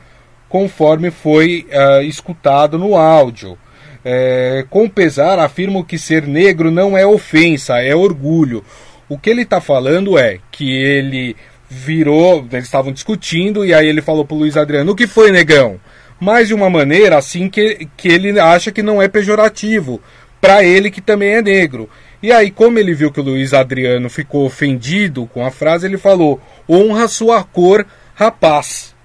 conforme 0.56 1.12
foi 1.12 1.68
uh, 1.70 2.02
escutado 2.04 2.80
no 2.80 2.96
áudio. 2.96 3.58
É, 4.06 4.66
com 4.70 4.88
pesar, 4.88 5.38
afirmo 5.38 5.84
que 5.84 5.98
ser 5.98 6.26
negro 6.26 6.72
não 6.72 6.98
é 6.98 7.06
ofensa, 7.06 7.82
é 7.82 7.94
orgulho. 7.94 8.64
O 9.10 9.18
que 9.18 9.30
ele 9.30 9.42
está 9.42 9.60
falando 9.60 10.18
é 10.18 10.40
que 10.50 10.72
ele 10.72 11.36
virou, 11.70 12.48
eles 12.50 12.64
estavam 12.64 12.94
discutindo, 12.94 13.66
e 13.66 13.74
aí 13.74 13.86
ele 13.86 14.02
falou 14.02 14.24
para 14.24 14.38
Luiz 14.38 14.56
Adriano: 14.56 14.94
o 14.94 14.96
que 14.96 15.08
foi, 15.08 15.30
negão? 15.30 15.78
Mas 16.18 16.48
de 16.48 16.54
uma 16.54 16.70
maneira 16.70 17.18
assim 17.18 17.50
que, 17.50 17.90
que 17.98 18.08
ele 18.08 18.40
acha 18.40 18.72
que 18.72 18.82
não 18.82 19.02
é 19.02 19.10
pejorativo, 19.10 20.02
para 20.40 20.64
ele 20.64 20.90
que 20.90 21.02
também 21.02 21.32
é 21.32 21.42
negro. 21.42 21.90
E 22.24 22.32
aí, 22.32 22.50
como 22.50 22.80
ele 22.80 22.94
viu 22.94 23.12
que 23.12 23.20
o 23.20 23.24
Luiz 23.24 23.54
Adriano 23.54 24.10
ficou 24.10 24.46
ofendido 24.46 25.30
com 25.34 25.46
a 25.46 25.52
frase, 25.52 25.86
ele 25.86 25.98
falou: 25.98 26.40
honra 26.70 27.10
sua 27.10 27.44
cor, 27.44 27.86
rapaz. 28.14 28.96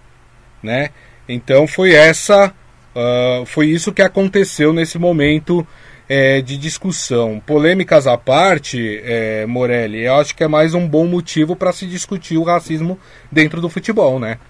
Né? 0.62 0.90
Então 1.32 1.66
foi 1.66 1.92
essa, 1.92 2.52
uh, 2.94 3.46
foi 3.46 3.68
isso 3.68 3.92
que 3.92 4.02
aconteceu 4.02 4.72
nesse 4.72 4.98
momento 4.98 5.66
é, 6.08 6.40
de 6.40 6.56
discussão. 6.56 7.40
Polêmicas 7.46 8.08
à 8.08 8.18
parte, 8.18 9.00
é, 9.04 9.46
Morelli, 9.46 10.00
eu 10.00 10.16
acho 10.16 10.34
que 10.34 10.42
é 10.42 10.48
mais 10.48 10.74
um 10.74 10.88
bom 10.88 11.06
motivo 11.06 11.54
para 11.54 11.72
se 11.72 11.86
discutir 11.86 12.36
o 12.36 12.42
racismo 12.42 12.98
dentro 13.30 13.60
do 13.60 13.68
futebol, 13.68 14.18
né? 14.18 14.40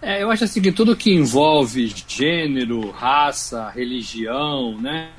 É, 0.00 0.22
eu 0.22 0.30
acho 0.30 0.44
assim 0.44 0.62
que 0.62 0.72
tudo 0.72 0.96
que 0.96 1.12
envolve 1.12 1.94
gênero, 2.08 2.90
raça, 2.90 3.68
religião, 3.68 4.80
né, 4.80 5.10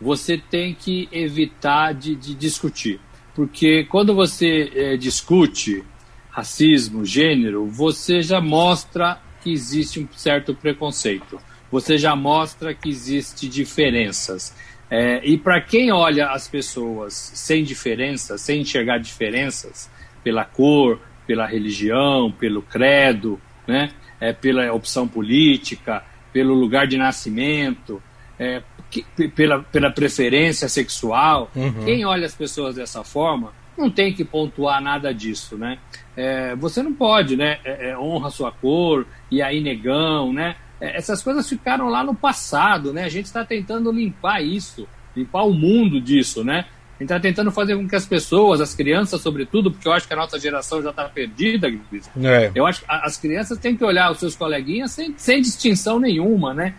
você 0.00 0.38
tem 0.38 0.74
que 0.74 1.06
evitar 1.12 1.92
de, 1.92 2.16
de 2.16 2.34
discutir. 2.34 2.98
Porque 3.34 3.84
quando 3.84 4.14
você 4.14 4.72
é, 4.74 4.96
discute 4.96 5.84
racismo, 6.30 7.04
gênero, 7.04 7.66
você 7.66 8.22
já 8.22 8.40
mostra 8.40 9.20
que 9.42 9.52
existe 9.52 10.00
um 10.00 10.08
certo 10.16 10.54
preconceito. 10.54 11.40
Você 11.70 11.96
já 11.96 12.14
mostra 12.14 12.74
que 12.74 12.88
existe 12.88 13.48
diferenças. 13.48 14.54
É, 14.90 15.24
e 15.24 15.38
para 15.38 15.60
quem 15.60 15.90
olha 15.90 16.28
as 16.28 16.46
pessoas 16.46 17.14
sem 17.14 17.64
diferenças, 17.64 18.42
sem 18.42 18.60
enxergar 18.60 18.98
diferenças 18.98 19.90
pela 20.22 20.44
cor, 20.44 21.00
pela 21.26 21.46
religião, 21.46 22.30
pelo 22.30 22.60
credo, 22.60 23.40
né, 23.66 23.90
é, 24.20 24.32
pela 24.32 24.70
opção 24.72 25.08
política, 25.08 26.04
pelo 26.32 26.54
lugar 26.54 26.86
de 26.86 26.98
nascimento, 26.98 28.02
é, 28.38 28.62
que, 28.90 29.02
pela, 29.28 29.62
pela 29.62 29.90
preferência 29.90 30.68
sexual, 30.68 31.50
uhum. 31.56 31.84
quem 31.84 32.04
olha 32.04 32.26
as 32.26 32.34
pessoas 32.34 32.74
dessa 32.74 33.02
forma 33.02 33.52
não 33.76 33.90
tem 33.90 34.12
que 34.12 34.24
pontuar 34.24 34.80
nada 34.80 35.12
disso, 35.12 35.56
né? 35.56 35.78
É, 36.16 36.54
você 36.56 36.82
não 36.82 36.92
pode, 36.92 37.36
né? 37.36 37.58
É, 37.64 37.90
é, 37.90 37.98
honra 37.98 38.30
sua 38.30 38.52
cor, 38.52 39.06
e 39.30 39.40
aí 39.40 39.60
negão, 39.60 40.32
né? 40.32 40.56
É, 40.80 40.96
essas 40.96 41.22
coisas 41.22 41.48
ficaram 41.48 41.88
lá 41.88 42.04
no 42.04 42.14
passado, 42.14 42.92
né? 42.92 43.04
A 43.04 43.08
gente 43.08 43.26
está 43.26 43.44
tentando 43.44 43.90
limpar 43.90 44.42
isso, 44.42 44.86
limpar 45.16 45.44
o 45.44 45.52
mundo 45.52 46.00
disso, 46.00 46.44
né? 46.44 46.66
A 46.96 47.02
gente 47.02 47.10
está 47.12 47.20
tentando 47.20 47.50
fazer 47.50 47.76
com 47.76 47.88
que 47.88 47.96
as 47.96 48.06
pessoas, 48.06 48.60
as 48.60 48.74
crianças, 48.74 49.20
sobretudo, 49.20 49.72
porque 49.72 49.88
eu 49.88 49.92
acho 49.92 50.06
que 50.06 50.14
a 50.14 50.16
nossa 50.16 50.38
geração 50.38 50.82
já 50.82 50.90
está 50.90 51.04
perdida, 51.08 51.68
é. 52.22 52.52
eu 52.54 52.66
acho 52.66 52.80
que 52.80 52.86
as 52.88 53.16
crianças 53.16 53.58
têm 53.58 53.76
que 53.76 53.84
olhar 53.84 54.10
os 54.12 54.18
seus 54.18 54.36
coleguinhas 54.36 54.92
sem, 54.92 55.14
sem 55.16 55.40
distinção 55.40 55.98
nenhuma, 55.98 56.54
né? 56.54 56.74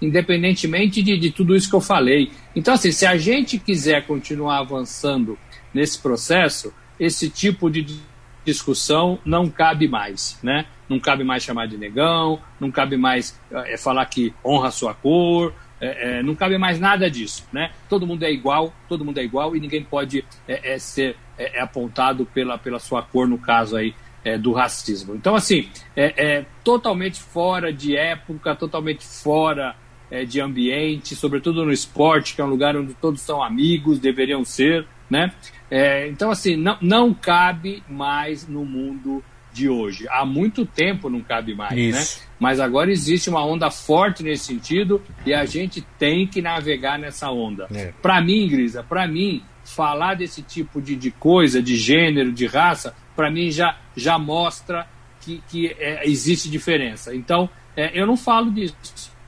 Independentemente 0.00 1.02
de, 1.02 1.18
de 1.18 1.30
tudo 1.30 1.56
isso 1.56 1.68
que 1.68 1.76
eu 1.76 1.80
falei. 1.80 2.30
Então, 2.54 2.74
assim, 2.74 2.92
se 2.92 3.06
a 3.06 3.16
gente 3.16 3.58
quiser 3.58 4.06
continuar 4.06 4.58
avançando 4.58 5.38
nesse 5.72 6.00
processo, 6.00 6.72
esse 6.98 7.28
tipo 7.30 7.70
de 7.70 8.00
discussão 8.44 9.18
não 9.24 9.50
cabe 9.50 9.88
mais, 9.88 10.38
né? 10.42 10.66
Não 10.88 11.00
cabe 11.00 11.24
mais 11.24 11.42
chamar 11.42 11.66
de 11.66 11.76
negão, 11.76 12.40
não 12.60 12.70
cabe 12.70 12.96
mais 12.96 13.38
é, 13.50 13.76
falar 13.76 14.06
que 14.06 14.32
honra 14.44 14.68
a 14.68 14.70
sua 14.70 14.94
cor, 14.94 15.52
é, 15.80 16.18
é, 16.18 16.22
não 16.22 16.34
cabe 16.34 16.56
mais 16.56 16.78
nada 16.78 17.10
disso, 17.10 17.44
né? 17.52 17.72
Todo 17.88 18.06
mundo 18.06 18.22
é 18.22 18.30
igual, 18.30 18.72
todo 18.88 19.04
mundo 19.04 19.18
é 19.18 19.24
igual 19.24 19.56
e 19.56 19.60
ninguém 19.60 19.82
pode 19.82 20.24
é, 20.46 20.78
ser 20.78 21.16
apontado 21.58 22.24
pela, 22.24 22.56
pela 22.56 22.78
sua 22.78 23.02
cor, 23.02 23.28
no 23.28 23.36
caso 23.36 23.76
aí 23.76 23.94
do 24.40 24.52
racismo. 24.52 25.14
Então, 25.14 25.36
assim, 25.36 25.68
é, 25.94 26.44
totalmente 26.64 27.20
fora 27.20 27.72
de 27.72 27.96
época, 27.96 28.56
totalmente 28.56 29.06
fora 29.06 29.76
de 30.24 30.40
ambiente, 30.40 31.16
sobretudo 31.16 31.64
no 31.64 31.72
esporte, 31.72 32.34
que 32.34 32.40
é 32.40 32.44
um 32.44 32.48
lugar 32.48 32.76
onde 32.76 32.94
todos 32.94 33.20
são 33.20 33.42
amigos, 33.42 33.98
deveriam 33.98 34.44
ser, 34.44 34.86
né? 35.10 35.32
É, 35.70 36.06
então, 36.08 36.30
assim, 36.30 36.56
não, 36.56 36.76
não 36.80 37.14
cabe 37.14 37.82
mais 37.88 38.46
no 38.46 38.64
mundo 38.64 39.22
de 39.52 39.68
hoje. 39.68 40.06
Há 40.10 40.24
muito 40.24 40.66
tempo 40.66 41.08
não 41.08 41.22
cabe 41.22 41.54
mais, 41.54 41.74
né? 41.74 41.80
Isso. 41.80 42.20
né? 42.20 42.26
Mas 42.38 42.60
agora 42.60 42.90
existe 42.90 43.30
uma 43.30 43.44
onda 43.44 43.70
forte 43.70 44.22
nesse 44.22 44.44
sentido 44.44 45.02
e 45.24 45.32
a 45.32 45.46
gente 45.46 45.80
tem 45.98 46.26
que 46.26 46.42
navegar 46.42 46.98
nessa 46.98 47.30
onda. 47.30 47.66
É. 47.72 47.92
Para 48.02 48.20
mim, 48.20 48.46
Grisa, 48.46 48.82
para 48.82 49.08
mim, 49.08 49.42
falar 49.64 50.14
desse 50.14 50.42
tipo 50.42 50.80
de, 50.80 50.94
de 50.94 51.10
coisa, 51.10 51.62
de 51.62 51.76
gênero, 51.76 52.30
de 52.30 52.46
raça, 52.46 52.94
para 53.16 53.30
mim 53.30 53.50
já, 53.50 53.78
já 53.96 54.18
mostra 54.18 54.86
que, 55.22 55.42
que 55.48 55.74
é, 55.78 56.06
existe 56.06 56.50
diferença. 56.50 57.14
Então, 57.14 57.48
é, 57.74 57.98
eu 57.98 58.06
não 58.06 58.16
falo 58.16 58.50
disso, 58.50 58.76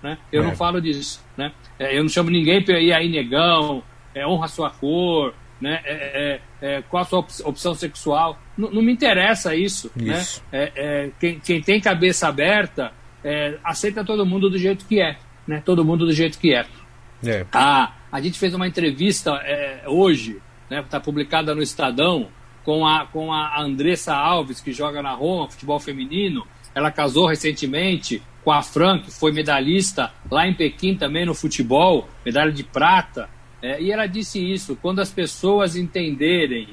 né? 0.03 0.19
Eu 0.33 0.43
não 0.43 0.53
é. 0.53 0.57
falo 0.57 0.81
disso, 0.81 1.25
né? 1.37 1.53
É, 1.79 1.97
eu 1.97 2.03
não 2.03 2.09
chamo 2.09 2.31
ninguém 2.31 2.63
para 2.63 2.81
ir 2.81 2.93
aí 2.93 3.09
negão, 3.09 3.83
é, 4.15 4.27
honra 4.27 4.49
sua 4.49 4.71
cor, 4.71 5.35
né? 5.61 5.81
É, 5.85 6.41
é, 6.61 6.77
é, 6.77 6.83
qual 6.83 7.03
a 7.03 7.07
sua 7.07 7.19
opção 7.45 7.75
sexual. 7.75 8.39
N 8.57 8.69
não 8.73 8.83
me 8.83 8.93
interessa 8.93 9.55
isso. 9.55 9.91
Né? 9.97 10.19
isso. 10.19 10.43
Né? 10.53 10.71
É, 10.75 11.11
quem, 11.19 11.41
quem, 11.41 11.61
tem 11.61 11.81
cabeça 11.81 12.29
aberta 12.29 12.93
é, 13.25 13.59
aceita 13.65 14.05
todo 14.05 14.25
mundo 14.25 14.49
do 14.49 14.59
jeito 14.59 14.85
que 14.87 15.01
é. 15.01 15.17
Né? 15.47 15.63
Todo 15.65 15.85
mundo 15.85 16.07
do 16.07 16.13
jeito 16.13 16.39
que 16.39 16.55
é. 16.55 16.67
é. 17.25 17.47
Ah, 17.53 17.93
a 18.11 18.21
gente 18.21 18.39
fez 18.39 18.55
uma 18.55 18.67
entrevista 18.67 19.41
hoje, 19.87 20.41
né? 20.71 20.81
Está 20.81 21.01
publicada 21.01 21.55
no 21.55 21.63
Estadão, 21.63 22.29
com 22.65 22.87
a, 22.87 23.07
com 23.07 23.33
a 23.33 23.61
Andressa 23.61 24.15
Alves, 24.15 24.61
que 24.61 24.73
joga 24.73 25.03
na 25.03 25.13
Roma, 25.13 25.51
futebol 25.51 25.81
feminino. 25.81 26.47
Ela 26.75 26.91
casou 26.91 27.27
recentemente 27.27 28.23
com 28.45 28.53
a 28.53 28.63
Fran, 28.63 29.01
que 29.01 29.11
foi 29.11 29.33
medalhista 29.33 30.13
lá 30.31 30.47
em 30.47 30.55
Pequim 30.55 30.95
também 30.95 31.27
no 31.27 31.35
futebol, 31.35 32.09
medalha 32.25 32.53
de 32.53 32.65
prata, 32.65 33.29
é, 33.63 33.81
e 33.81 33.91
ela 33.91 34.07
disse 34.07 34.41
isso: 34.41 34.77
quando 34.81 35.01
as 35.01 35.11
pessoas 35.11 35.77
entenderem 35.77 36.69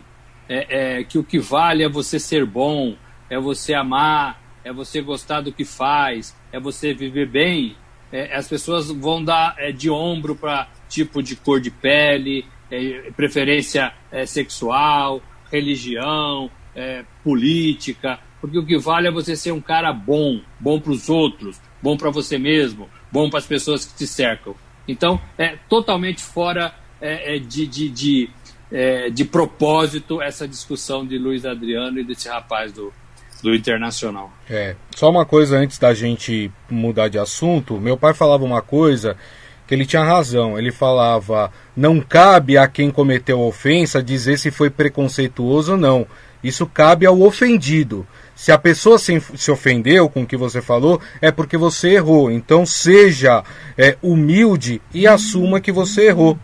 é, 0.48 1.00
é, 1.00 1.04
que 1.04 1.18
o 1.18 1.24
que 1.24 1.40
vale 1.40 1.84
é 1.84 1.90
você 1.90 2.20
ser 2.20 2.46
bom, 2.46 2.96
é 3.30 3.40
você 3.40 3.74
amar, 3.74 4.42
é 4.64 4.72
você 4.72 5.02
gostar 5.02 5.42
do 5.42 5.52
que 5.52 5.66
faz, 5.66 6.36
é 6.52 6.60
você 6.60 6.94
viver 6.94 7.28
bem, 7.28 7.76
é, 8.12 8.36
as 8.36 8.48
pessoas 8.48 8.90
vão 8.92 9.24
dar 9.24 9.56
é, 9.58 9.72
de 9.72 9.90
ombro 9.90 10.36
para 10.36 10.70
tipo 10.88 11.22
de 11.22 11.36
cor 11.36 11.60
de 11.60 11.72
pele, 11.72 12.46
é, 12.72 13.12
preferência 13.16 13.94
sexual, 14.26 15.22
religião, 15.52 16.50
política, 17.24 18.20
porque 18.46 18.60
o 18.60 18.66
que 18.66 18.78
vale 18.78 19.08
é 19.08 19.12
você 19.12 19.36
ser 19.36 19.52
um 19.52 19.60
cara 19.60 19.92
bom, 19.92 20.40
bom 20.60 20.80
para 20.80 20.92
os 20.92 21.10
outros, 21.10 21.60
bom 21.82 21.98
para 21.98 22.12
você 22.12 22.38
mesmo, 22.38 22.88
bom 23.12 23.28
para 23.28 23.40
as 23.40 23.48
pessoas 23.48 23.86
que 23.86 23.96
te 23.96 24.06
cercam. 24.06 24.56
Então, 24.88 25.20
é 25.36 25.56
totalmente 25.68 26.22
fora 26.22 26.72
é, 27.02 27.36
é, 27.36 27.40
de, 27.40 27.66
de, 27.66 27.90
de, 27.90 28.30
é, 28.72 29.10
de 29.10 29.26
propósito 29.26 30.22
essa 30.22 30.48
discussão 30.48 31.04
de 31.04 31.18
Luiz 31.18 31.44
Adriano 31.44 32.00
e 32.00 32.04
desse 32.04 32.30
rapaz 32.30 32.72
do, 32.72 32.94
do 33.42 33.56
Internacional. 33.56 34.32
É, 34.48 34.76
só 34.96 35.10
uma 35.10 35.26
coisa 35.26 35.58
antes 35.58 35.80
da 35.80 35.92
gente 35.96 36.52
mudar 36.70 37.08
de 37.08 37.18
assunto. 37.18 37.80
Meu 37.80 37.98
pai 37.98 38.14
falava 38.14 38.46
uma 38.46 38.62
coisa 38.62 39.18
que 39.66 39.74
ele 39.74 39.88
tinha 39.88 40.04
razão. 40.04 40.56
Ele 40.56 40.72
falava: 40.72 41.52
não 41.76 42.00
cabe 42.00 42.60
a 42.60 42.68
quem 42.68 42.92
cometeu 42.92 43.42
ofensa 43.42 44.04
dizer 44.04 44.38
se 44.38 44.52
foi 44.52 44.70
preconceituoso 44.70 45.72
ou 45.72 45.78
não. 45.80 46.06
Isso 46.44 46.68
cabe 46.68 47.08
ao 47.08 47.20
ofendido. 47.22 48.06
Se 48.36 48.52
a 48.52 48.58
pessoa 48.58 49.00
se, 49.00 49.22
se 49.36 49.50
ofendeu 49.50 50.10
com 50.10 50.24
o 50.24 50.26
que 50.26 50.36
você 50.36 50.62
falou, 50.62 51.02
é 51.22 51.32
porque 51.32 51.58
você 51.58 51.92
errou. 51.92 52.30
Então 52.30 52.66
seja 52.66 53.44
é, 53.78 53.98
humilde 54.02 54.82
e 54.94 55.08
assuma 55.08 55.62
que 55.62 55.72
você 55.72 56.08
errou. 56.08 56.38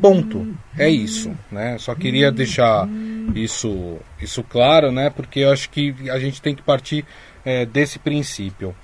Ponto. 0.00 0.46
É 0.78 0.88
isso, 0.88 1.30
né? 1.50 1.76
Só 1.78 1.94
queria 1.94 2.30
deixar 2.30 2.88
isso, 3.34 3.98
isso 4.20 4.42
claro, 4.42 4.90
né? 4.90 5.10
Porque 5.10 5.40
eu 5.40 5.52
acho 5.52 5.68
que 5.70 5.94
a 6.10 6.18
gente 6.18 6.40
tem 6.40 6.54
que 6.54 6.62
partir 6.62 7.04
é, 7.44 7.66
desse 7.66 7.98
princípio. 7.98 8.74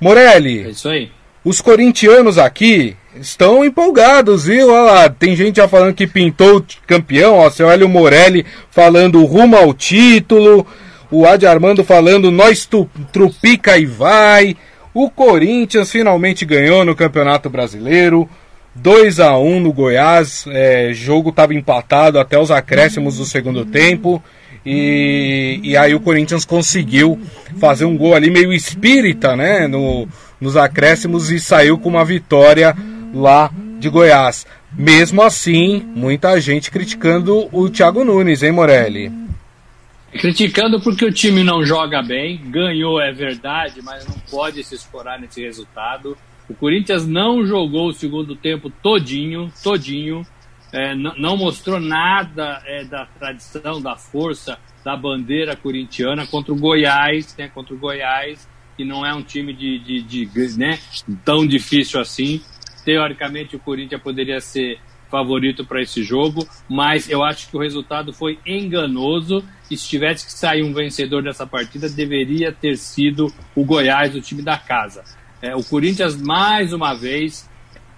Morelli. 0.00 0.64
É 0.64 0.70
isso 0.70 0.88
aí. 0.88 1.12
Os 1.44 1.60
corintianos 1.60 2.38
aqui 2.38 2.96
estão 3.16 3.64
empolgados, 3.64 4.44
viu? 4.46 4.72
Olha 4.72 4.92
lá, 4.92 5.08
tem 5.08 5.34
gente 5.34 5.56
já 5.56 5.66
falando 5.66 5.94
que 5.94 6.06
pintou 6.06 6.64
campeão, 6.86 7.34
ó, 7.34 7.50
você 7.50 7.64
olha 7.64 7.84
o 7.84 7.88
Morelli 7.88 8.46
falando 8.70 9.24
rumo 9.24 9.56
ao 9.56 9.74
título, 9.74 10.66
o 11.12 11.26
Adi 11.26 11.46
Armando 11.46 11.84
falando 11.84 12.30
nós 12.30 12.64
tu, 12.64 12.88
trupica 13.12 13.76
e 13.76 13.84
vai. 13.84 14.56
O 14.94 15.10
Corinthians 15.10 15.92
finalmente 15.92 16.44
ganhou 16.46 16.84
no 16.84 16.96
Campeonato 16.96 17.50
Brasileiro. 17.50 18.28
2 18.74 19.20
a 19.20 19.36
1 19.36 19.60
no 19.60 19.72
Goiás, 19.72 20.46
é, 20.48 20.90
jogo 20.94 21.28
estava 21.28 21.52
empatado 21.52 22.18
até 22.18 22.38
os 22.38 22.50
acréscimos 22.50 23.18
do 23.18 23.26
segundo 23.26 23.66
tempo. 23.66 24.22
E, 24.64 25.60
e 25.62 25.76
aí 25.76 25.94
o 25.94 26.00
Corinthians 26.00 26.46
conseguiu 26.46 27.20
fazer 27.60 27.84
um 27.84 27.96
gol 27.96 28.14
ali 28.14 28.30
meio 28.30 28.50
espírita, 28.50 29.36
né? 29.36 29.68
No, 29.68 30.08
nos 30.40 30.56
acréscimos 30.56 31.30
e 31.30 31.38
saiu 31.38 31.76
com 31.76 31.90
uma 31.90 32.04
vitória 32.06 32.74
lá 33.14 33.50
de 33.78 33.90
Goiás. 33.90 34.46
Mesmo 34.74 35.20
assim, 35.20 35.82
muita 35.94 36.40
gente 36.40 36.70
criticando 36.70 37.48
o 37.52 37.68
Thiago 37.68 38.02
Nunes, 38.02 38.42
hein, 38.42 38.52
Morelli? 38.52 39.12
Criticando 40.12 40.80
porque 40.80 41.06
o 41.06 41.12
time 41.12 41.42
não 41.42 41.64
joga 41.64 42.02
bem, 42.02 42.38
ganhou 42.50 43.00
é 43.00 43.10
verdade, 43.10 43.80
mas 43.82 44.06
não 44.06 44.18
pode 44.30 44.62
se 44.62 44.74
escorar 44.74 45.18
nesse 45.18 45.42
resultado. 45.42 46.16
O 46.48 46.54
Corinthians 46.54 47.06
não 47.06 47.46
jogou 47.46 47.88
o 47.88 47.94
segundo 47.94 48.36
tempo 48.36 48.70
todinho, 48.82 49.50
todinho, 49.62 50.26
é, 50.72 50.94
não 50.94 51.36
mostrou 51.36 51.80
nada 51.80 52.62
é, 52.66 52.84
da 52.84 53.06
tradição, 53.06 53.80
da 53.80 53.96
força, 53.96 54.58
da 54.84 54.96
bandeira 54.96 55.56
corintiana 55.56 56.26
contra 56.26 56.52
o 56.52 56.56
Goiás, 56.56 57.34
né, 57.36 57.48
contra 57.48 57.74
o 57.74 57.78
Goiás, 57.78 58.48
que 58.76 58.84
não 58.84 59.06
é 59.06 59.14
um 59.14 59.22
time 59.22 59.54
de, 59.54 59.78
de, 59.78 60.02
de 60.02 60.58
né, 60.58 60.78
tão 61.24 61.46
difícil 61.46 62.00
assim. 62.00 62.42
Teoricamente, 62.84 63.54
o 63.54 63.58
Corinthians 63.58 64.02
poderia 64.02 64.40
ser 64.40 64.78
favorito 65.12 65.62
para 65.66 65.82
esse 65.82 66.02
jogo, 66.02 66.48
mas 66.66 67.10
eu 67.10 67.22
acho 67.22 67.50
que 67.50 67.56
o 67.56 67.60
resultado 67.60 68.14
foi 68.14 68.38
enganoso. 68.46 69.44
E 69.70 69.76
se 69.76 69.86
tivesse 69.86 70.24
que 70.24 70.32
sair 70.32 70.62
um 70.62 70.72
vencedor 70.72 71.22
dessa 71.22 71.46
partida, 71.46 71.88
deveria 71.88 72.50
ter 72.50 72.78
sido 72.78 73.30
o 73.54 73.62
Goiás, 73.62 74.14
o 74.14 74.22
time 74.22 74.40
da 74.40 74.56
casa. 74.56 75.04
É, 75.42 75.54
o 75.54 75.62
Corinthians, 75.62 76.16
mais 76.16 76.72
uma 76.72 76.94
vez, 76.94 77.48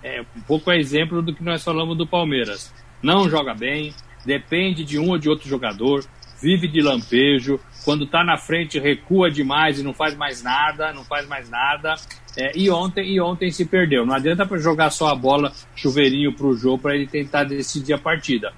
é 0.02 0.22
um 0.36 0.40
pouco 0.40 0.72
é 0.72 0.78
exemplo 0.78 1.22
do 1.22 1.32
que 1.32 1.44
nós 1.44 1.62
falamos 1.62 1.96
do 1.96 2.06
Palmeiras. 2.06 2.74
Não 3.00 3.30
joga 3.30 3.54
bem, 3.54 3.94
depende 4.26 4.84
de 4.84 4.98
um 4.98 5.10
ou 5.10 5.18
de 5.18 5.28
outro 5.28 5.48
jogador, 5.48 6.04
vive 6.42 6.66
de 6.66 6.80
lampejo, 6.80 7.60
quando 7.84 8.04
está 8.04 8.24
na 8.24 8.38
frente 8.38 8.78
recua 8.78 9.30
demais 9.30 9.78
e 9.78 9.82
não 9.82 9.92
faz 9.92 10.16
mais 10.16 10.42
nada, 10.42 10.92
não 10.92 11.04
faz 11.04 11.28
mais 11.28 11.50
nada. 11.50 11.94
É, 12.36 12.56
e 12.56 12.70
ontem 12.70 13.12
e 13.12 13.20
ontem 13.20 13.50
se 13.50 13.64
perdeu. 13.64 14.06
Não 14.06 14.14
adianta 14.14 14.46
para 14.46 14.58
jogar 14.58 14.90
só 14.90 15.08
a 15.08 15.14
bola 15.14 15.52
chuveirinho 15.76 16.34
para 16.34 16.46
o 16.46 16.56
jogo 16.56 16.78
para 16.78 16.94
ele 16.94 17.06
tentar 17.06 17.44
decidir 17.44 17.92
a 17.92 17.98
partida. 17.98 18.52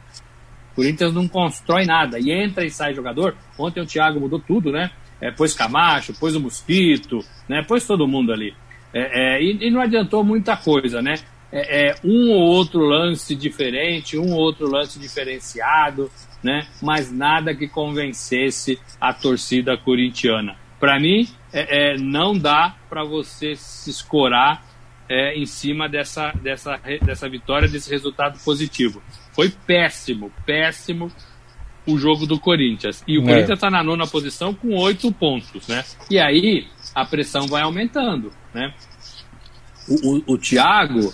O 0.72 0.76
Corinthians 0.76 1.12
não 1.12 1.26
constrói 1.26 1.84
nada 1.84 2.18
e 2.18 2.30
entra 2.30 2.64
e 2.64 2.70
sai 2.70 2.94
jogador. 2.94 3.34
Ontem 3.58 3.80
o 3.80 3.86
Thiago 3.86 4.20
mudou 4.20 4.38
tudo, 4.38 4.70
né? 4.70 4.90
É, 5.20 5.30
pôs 5.30 5.54
Camacho, 5.54 6.14
pôs 6.14 6.36
o 6.36 6.40
Mosquito, 6.40 7.20
né? 7.48 7.62
Pôs 7.62 7.86
todo 7.86 8.06
mundo 8.06 8.32
ali. 8.32 8.54
É, 8.92 9.36
é, 9.36 9.42
e, 9.42 9.66
e, 9.66 9.70
não 9.70 9.80
adiantou 9.80 10.22
muita 10.22 10.56
coisa, 10.56 11.02
né? 11.02 11.16
É, 11.58 11.88
é, 11.88 11.94
um 12.04 12.32
ou 12.32 12.42
outro 12.42 12.80
lance 12.80 13.34
diferente, 13.34 14.18
um 14.18 14.32
ou 14.32 14.40
outro 14.40 14.70
lance 14.70 14.98
diferenciado, 14.98 16.10
né? 16.42 16.66
Mas 16.82 17.10
nada 17.10 17.54
que 17.54 17.66
convencesse 17.66 18.78
a 19.00 19.14
torcida 19.14 19.74
corintiana. 19.78 20.54
Para 20.78 21.00
mim, 21.00 21.26
é, 21.50 21.94
é, 21.94 21.96
não 21.96 22.36
dá 22.36 22.76
para 22.90 23.02
você 23.04 23.56
se 23.56 23.88
escorar 23.88 24.62
é, 25.08 25.34
em 25.34 25.46
cima 25.46 25.88
dessa, 25.88 26.30
dessa, 26.32 26.78
dessa 27.02 27.26
vitória, 27.26 27.66
desse 27.66 27.90
resultado 27.90 28.38
positivo. 28.44 29.02
Foi 29.32 29.48
péssimo, 29.48 30.30
péssimo 30.44 31.10
o 31.86 31.96
jogo 31.96 32.26
do 32.26 32.38
Corinthians. 32.38 33.02
E 33.08 33.16
o 33.18 33.22
é. 33.22 33.24
Corinthians 33.24 33.56
está 33.56 33.70
na 33.70 33.82
nona 33.82 34.06
posição 34.06 34.52
com 34.52 34.76
oito 34.76 35.10
pontos, 35.10 35.66
né? 35.68 35.82
E 36.10 36.18
aí 36.18 36.66
a 36.94 37.06
pressão 37.06 37.46
vai 37.46 37.62
aumentando, 37.62 38.30
né? 38.52 38.74
O, 39.88 40.16
o, 40.16 40.34
o 40.34 40.38
Thiago, 40.38 41.12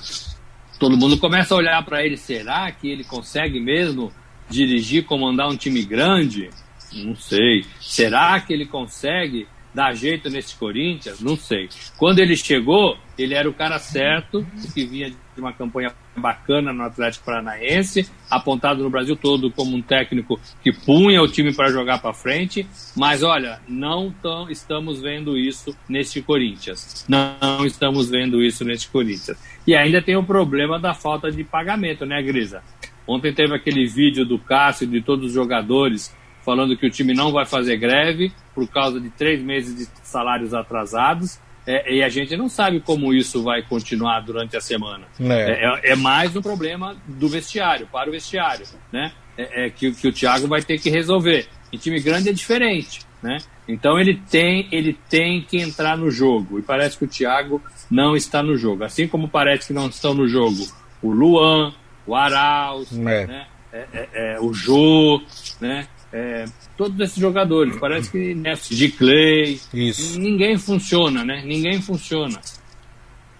todo 0.82 0.96
mundo 0.96 1.16
começa 1.16 1.54
a 1.54 1.58
olhar 1.58 1.84
para 1.84 2.04
ele, 2.04 2.16
será 2.16 2.68
que 2.72 2.90
ele 2.90 3.04
consegue 3.04 3.60
mesmo 3.60 4.12
dirigir, 4.50 5.04
comandar 5.04 5.48
um 5.48 5.56
time 5.56 5.80
grande? 5.84 6.50
Não 6.92 7.14
sei. 7.14 7.64
Será 7.80 8.40
que 8.40 8.52
ele 8.52 8.66
consegue 8.66 9.46
dar 9.72 9.94
jeito 9.94 10.28
nesse 10.28 10.56
Corinthians? 10.56 11.20
Não 11.20 11.36
sei. 11.36 11.68
Quando 11.96 12.18
ele 12.18 12.36
chegou, 12.36 12.98
ele 13.16 13.32
era 13.32 13.48
o 13.48 13.54
cara 13.54 13.78
certo, 13.78 14.44
que 14.74 14.84
vinha 14.84 15.10
de 15.10 15.40
uma 15.40 15.52
campanha 15.52 15.94
bacana 16.16 16.72
no 16.72 16.82
Atlético 16.82 17.24
Paranaense, 17.24 18.10
apontado 18.28 18.82
no 18.82 18.90
Brasil 18.90 19.16
todo 19.16 19.50
como 19.50 19.76
um 19.76 19.80
técnico 19.80 20.38
que 20.62 20.72
punha 20.72 21.22
o 21.22 21.28
time 21.28 21.54
para 21.54 21.70
jogar 21.70 22.00
para 22.00 22.12
frente, 22.12 22.66
mas 22.96 23.22
olha, 23.22 23.60
não 23.68 24.12
tão, 24.20 24.50
estamos 24.50 25.00
vendo 25.00 25.38
isso 25.38 25.76
neste 25.88 26.20
Corinthians. 26.20 27.06
Não 27.08 27.64
estamos 27.64 28.10
vendo 28.10 28.42
isso 28.42 28.64
neste 28.64 28.88
Corinthians. 28.88 29.38
E 29.66 29.74
ainda 29.74 30.02
tem 30.02 30.16
o 30.16 30.24
problema 30.24 30.78
da 30.78 30.94
falta 30.94 31.30
de 31.30 31.44
pagamento, 31.44 32.04
né, 32.04 32.20
Grisa? 32.22 32.62
Ontem 33.06 33.32
teve 33.32 33.54
aquele 33.54 33.86
vídeo 33.86 34.24
do 34.24 34.38
Cássio 34.38 34.86
de 34.86 35.00
todos 35.00 35.26
os 35.26 35.32
jogadores 35.32 36.14
falando 36.44 36.76
que 36.76 36.86
o 36.86 36.90
time 36.90 37.14
não 37.14 37.32
vai 37.32 37.46
fazer 37.46 37.76
greve 37.76 38.32
por 38.54 38.68
causa 38.68 39.00
de 39.00 39.10
três 39.10 39.40
meses 39.40 39.76
de 39.76 39.86
salários 40.02 40.52
atrasados. 40.52 41.38
É, 41.64 41.94
e 41.94 42.02
a 42.02 42.08
gente 42.08 42.36
não 42.36 42.48
sabe 42.48 42.80
como 42.80 43.14
isso 43.14 43.42
vai 43.42 43.62
continuar 43.62 44.20
durante 44.20 44.56
a 44.56 44.60
semana. 44.60 45.06
É. 45.20 45.90
É, 45.90 45.92
é 45.92 45.96
mais 45.96 46.34
um 46.34 46.42
problema 46.42 46.96
do 47.06 47.28
vestiário, 47.28 47.86
para 47.86 48.08
o 48.08 48.12
vestiário, 48.12 48.66
né? 48.92 49.12
É, 49.38 49.66
é, 49.66 49.70
que, 49.70 49.92
que 49.92 50.08
o 50.08 50.12
Thiago 50.12 50.48
vai 50.48 50.60
ter 50.60 50.78
que 50.78 50.90
resolver. 50.90 51.46
Em 51.72 51.78
time 51.78 52.00
grande 52.00 52.28
é 52.28 52.32
diferente, 52.32 53.00
né? 53.22 53.38
Então 53.68 53.98
ele 53.98 54.20
tem, 54.30 54.68
ele 54.72 54.98
tem 55.08 55.40
que 55.42 55.58
entrar 55.58 55.96
no 55.96 56.10
jogo. 56.10 56.58
E 56.58 56.62
parece 56.62 56.98
que 56.98 57.04
o 57.04 57.08
Thiago 57.08 57.62
não 57.90 58.16
está 58.16 58.42
no 58.42 58.56
jogo. 58.56 58.84
Assim 58.84 59.06
como 59.06 59.28
parece 59.28 59.68
que 59.68 59.72
não 59.72 59.88
estão 59.88 60.14
no 60.14 60.26
jogo 60.26 60.66
o 61.02 61.10
Luan, 61.10 61.72
o 62.06 62.14
Arauz, 62.14 62.92
é. 62.92 63.26
né? 63.26 63.46
É, 63.72 64.38
o 64.38 64.52
Jô, 64.52 65.22
né? 65.58 65.86
é, 66.12 66.44
todos 66.76 66.98
esses 67.00 67.16
jogadores. 67.16 67.76
Parece 67.78 68.10
que 68.10 68.34
nessa 68.34 68.74
de 68.74 68.88
Clay, 68.90 69.58
Isso. 69.72 70.20
ninguém 70.20 70.58
funciona, 70.58 71.24
né? 71.24 71.42
Ninguém 71.44 71.80
funciona. 71.80 72.38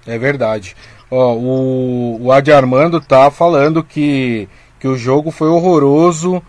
É 0.06 0.18
verdade. 0.18 0.74
Ó, 1.10 1.34
o, 1.34 2.22
o 2.22 2.32
Adi 2.32 2.50
Armando 2.50 3.00
tá 3.00 3.30
falando 3.30 3.84
que, 3.84 4.48
que 4.80 4.88
o 4.88 4.96
jogo 4.96 5.30
foi 5.30 5.48
horroroso. 5.48 6.42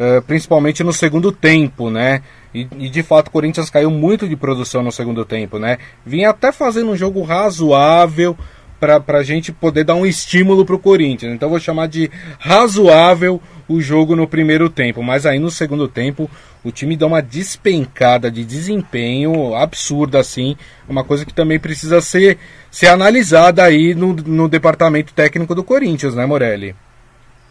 Uh, 0.00 0.22
principalmente 0.22 0.82
no 0.82 0.92
segundo 0.92 1.30
tempo, 1.30 1.90
né? 1.90 2.22
E, 2.54 2.66
e, 2.78 2.88
de 2.88 3.02
fato 3.02 3.28
o 3.28 3.30
Corinthians 3.30 3.70
caiu 3.70 3.90
muito 3.90 4.26
de 4.26 4.34
produção 4.34 4.82
no 4.82 4.90
segundo 4.90 5.24
tempo, 5.24 5.58
né? 5.58 5.78
Vinha 6.04 6.30
até 6.30 6.50
fazendo 6.50 6.90
um 6.90 6.96
jogo 6.96 7.22
razoável 7.22 8.36
para 8.80 9.18
a 9.18 9.22
gente 9.22 9.52
poder 9.52 9.84
dar 9.84 9.94
um 9.94 10.06
estímulo 10.06 10.64
para 10.64 10.74
o 10.74 10.78
Corinthians. 10.78 11.34
Então 11.34 11.50
vou 11.50 11.60
chamar 11.60 11.86
de 11.86 12.10
razoável 12.38 13.40
o 13.68 13.78
jogo 13.78 14.16
no 14.16 14.26
primeiro 14.26 14.70
tempo, 14.70 15.02
mas 15.02 15.26
aí 15.26 15.38
no 15.38 15.50
segundo 15.50 15.86
tempo 15.86 16.28
o 16.64 16.72
time 16.72 16.96
dá 16.96 17.06
uma 17.06 17.22
despencada 17.22 18.30
de 18.30 18.44
desempenho 18.44 19.54
absurda 19.54 20.18
assim, 20.18 20.56
uma 20.88 21.04
coisa 21.04 21.24
que 21.24 21.32
também 21.32 21.58
precisa 21.58 22.00
ser, 22.00 22.38
ser 22.70 22.88
analisada 22.88 23.62
aí 23.62 23.94
no, 23.94 24.14
no 24.14 24.48
departamento 24.48 25.12
técnico 25.12 25.54
do 25.54 25.62
Corinthians, 25.62 26.14
né, 26.14 26.24
Morelli? 26.24 26.74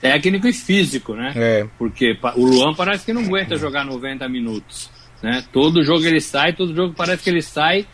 Técnico 0.01 0.47
e 0.47 0.53
físico, 0.53 1.13
né? 1.13 1.33
É. 1.35 1.67
Porque 1.77 2.17
o 2.35 2.45
Luan 2.45 2.73
parece 2.73 3.05
que 3.05 3.13
não 3.13 3.23
aguenta 3.23 3.57
jogar 3.57 3.85
90 3.85 4.27
minutos. 4.29 4.89
Né? 5.21 5.43
Todo 5.51 5.83
jogo 5.83 6.05
ele 6.05 6.21
sai, 6.21 6.53
todo 6.53 6.73
jogo 6.73 6.93
parece 6.95 7.23
que 7.23 7.29
ele 7.29 7.41
sai 7.41 7.85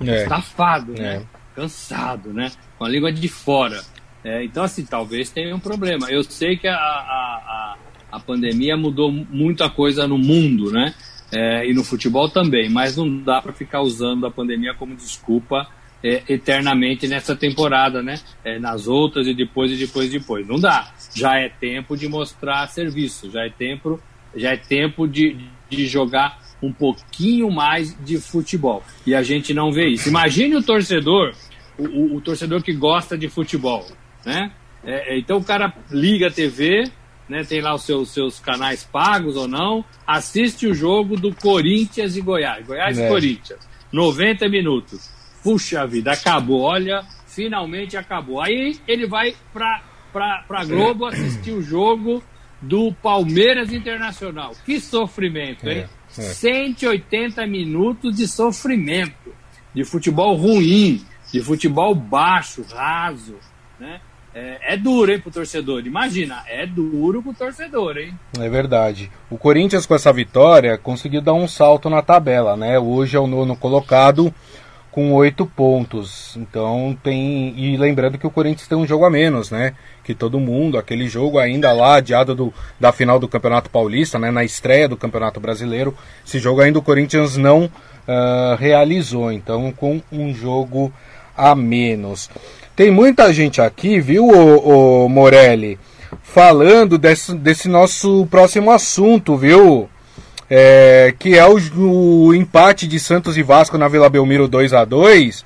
é. 0.00 0.22
estafado, 0.22 0.92
né? 0.92 1.16
É 1.16 1.36
cansado, 1.56 2.32
né? 2.32 2.52
Com 2.78 2.84
a 2.84 2.88
língua 2.88 3.10
de 3.10 3.28
fora. 3.28 3.82
É, 4.22 4.44
então, 4.44 4.62
assim, 4.62 4.84
talvez 4.84 5.30
tenha 5.30 5.56
um 5.56 5.58
problema. 5.58 6.10
Eu 6.10 6.22
sei 6.22 6.56
que 6.56 6.68
a, 6.68 6.76
a, 6.76 7.76
a, 8.12 8.16
a 8.16 8.20
pandemia 8.20 8.76
mudou 8.76 9.10
muita 9.10 9.70
coisa 9.70 10.06
no 10.06 10.18
mundo, 10.18 10.70
né? 10.70 10.94
É, 11.32 11.68
e 11.68 11.74
no 11.74 11.82
futebol 11.82 12.28
também, 12.28 12.68
mas 12.68 12.96
não 12.96 13.18
dá 13.18 13.42
para 13.42 13.52
ficar 13.52 13.80
usando 13.80 14.26
a 14.26 14.30
pandemia 14.30 14.74
como 14.74 14.94
desculpa 14.94 15.66
é, 16.02 16.22
eternamente 16.28 17.06
nessa 17.06 17.34
temporada, 17.34 18.02
né? 18.02 18.18
É, 18.44 18.58
nas 18.58 18.86
outras 18.86 19.26
e 19.26 19.34
depois 19.34 19.70
e 19.72 19.76
depois 19.76 20.08
e 20.08 20.18
depois. 20.18 20.46
Não 20.46 20.58
dá. 20.58 20.92
Já 21.14 21.38
é 21.38 21.48
tempo 21.48 21.96
de 21.96 22.08
mostrar 22.08 22.66
serviço, 22.68 23.30
já 23.30 23.44
é 23.44 23.50
tempo, 23.50 24.00
já 24.34 24.52
é 24.52 24.56
tempo 24.56 25.06
de, 25.06 25.36
de 25.68 25.86
jogar 25.86 26.38
um 26.62 26.72
pouquinho 26.72 27.50
mais 27.50 27.96
de 28.04 28.18
futebol. 28.18 28.82
E 29.06 29.14
a 29.14 29.22
gente 29.22 29.52
não 29.52 29.70
vê 29.70 29.88
isso. 29.88 30.08
Imagine 30.08 30.56
o 30.56 30.62
torcedor 30.62 31.34
o, 31.78 31.84
o, 31.84 32.16
o 32.16 32.20
torcedor 32.20 32.62
que 32.62 32.72
gosta 32.72 33.16
de 33.16 33.28
futebol, 33.28 33.86
né? 34.24 34.50
É, 34.84 35.14
é 35.14 35.18
então 35.18 35.38
o 35.38 35.44
cara 35.44 35.72
liga 35.90 36.28
a 36.28 36.30
TV, 36.30 36.90
né, 37.28 37.44
tem 37.44 37.60
lá 37.60 37.74
os 37.74 37.82
seus, 37.82 38.10
seus 38.10 38.38
canais 38.38 38.84
pagos 38.84 39.36
ou 39.36 39.48
não, 39.48 39.84
assiste 40.06 40.66
o 40.66 40.74
jogo 40.74 41.16
do 41.16 41.34
Corinthians 41.34 42.16
e 42.16 42.20
Goiás. 42.20 42.66
Goiás 42.66 42.98
é. 42.98 43.06
e 43.06 43.08
Corinthians. 43.08 43.60
90 43.92 44.48
minutos. 44.48 45.10
Puxa 45.46 45.86
vida, 45.86 46.10
acabou. 46.10 46.62
Olha, 46.62 47.04
finalmente 47.24 47.96
acabou. 47.96 48.42
Aí 48.42 48.80
ele 48.88 49.06
vai 49.06 49.32
para 49.52 49.80
pra 50.12 50.64
Globo 50.64 51.06
assistir 51.06 51.52
o 51.52 51.62
jogo 51.62 52.20
do 52.60 52.92
Palmeiras 53.00 53.72
Internacional. 53.72 54.50
Que 54.64 54.80
sofrimento, 54.80 55.68
hein? 55.68 55.84
É, 56.18 56.20
é. 56.20 56.22
180 56.22 57.46
minutos 57.46 58.16
de 58.16 58.26
sofrimento, 58.26 59.32
de 59.72 59.84
futebol 59.84 60.34
ruim, 60.34 61.06
de 61.32 61.40
futebol 61.40 61.94
baixo, 61.94 62.64
raso, 62.68 63.36
né? 63.78 64.00
É, 64.34 64.74
é, 64.74 64.76
duro, 64.76 65.12
hein, 65.12 65.20
pro 65.20 65.30
torcedor. 65.30 65.86
Imagina, 65.86 66.42
é 66.48 66.66
duro 66.66 67.22
pro 67.22 67.32
torcedor, 67.32 67.98
hein? 67.98 68.18
É 68.36 68.48
verdade. 68.48 69.12
O 69.30 69.38
Corinthians, 69.38 69.86
com 69.86 69.94
essa 69.94 70.12
vitória, 70.12 70.76
conseguiu 70.76 71.22
dar 71.22 71.34
um 71.34 71.46
salto 71.46 71.88
na 71.88 72.02
tabela, 72.02 72.56
né? 72.56 72.80
Hoje 72.80 73.16
é 73.16 73.20
o 73.20 73.28
nono 73.28 73.56
colocado 73.56 74.34
com 74.96 75.12
oito 75.12 75.44
pontos. 75.44 76.34
Então 76.38 76.96
tem. 77.02 77.52
E 77.54 77.76
lembrando 77.76 78.16
que 78.16 78.26
o 78.26 78.30
Corinthians 78.30 78.66
tem 78.66 78.78
um 78.78 78.86
jogo 78.86 79.04
a 79.04 79.10
menos, 79.10 79.50
né? 79.50 79.74
Que 80.02 80.14
todo 80.14 80.40
mundo, 80.40 80.78
aquele 80.78 81.06
jogo 81.06 81.38
ainda 81.38 81.70
lá, 81.70 81.96
adiado 81.96 82.34
do, 82.34 82.54
da 82.80 82.90
final 82.92 83.18
do 83.18 83.28
Campeonato 83.28 83.68
Paulista, 83.68 84.18
né? 84.18 84.30
Na 84.30 84.42
estreia 84.42 84.88
do 84.88 84.96
Campeonato 84.96 85.38
Brasileiro. 85.38 85.94
Esse 86.26 86.38
jogo 86.38 86.62
ainda 86.62 86.78
o 86.78 86.82
Corinthians 86.82 87.36
não 87.36 87.66
uh, 87.66 88.56
realizou. 88.58 89.30
Então, 89.30 89.70
com 89.70 90.00
um 90.10 90.32
jogo 90.32 90.90
a 91.36 91.54
menos. 91.54 92.30
Tem 92.74 92.90
muita 92.90 93.30
gente 93.34 93.60
aqui, 93.60 94.00
viu, 94.00 94.26
o, 94.26 95.08
Morelli, 95.10 95.78
falando 96.22 96.96
desse, 96.96 97.34
desse 97.34 97.68
nosso 97.68 98.26
próximo 98.30 98.70
assunto, 98.70 99.36
viu? 99.36 99.90
É, 100.48 101.12
que 101.18 101.36
é 101.36 101.44
o, 101.44 101.58
o, 101.76 102.34
empate 102.34 102.86
de 102.86 103.00
Santos 103.00 103.36
e 103.36 103.42
Vasco 103.42 103.76
na 103.76 103.88
Vila 103.88 104.08
Belmiro 104.08 104.46
2 104.46 104.72
a 104.72 104.84
2 104.84 105.44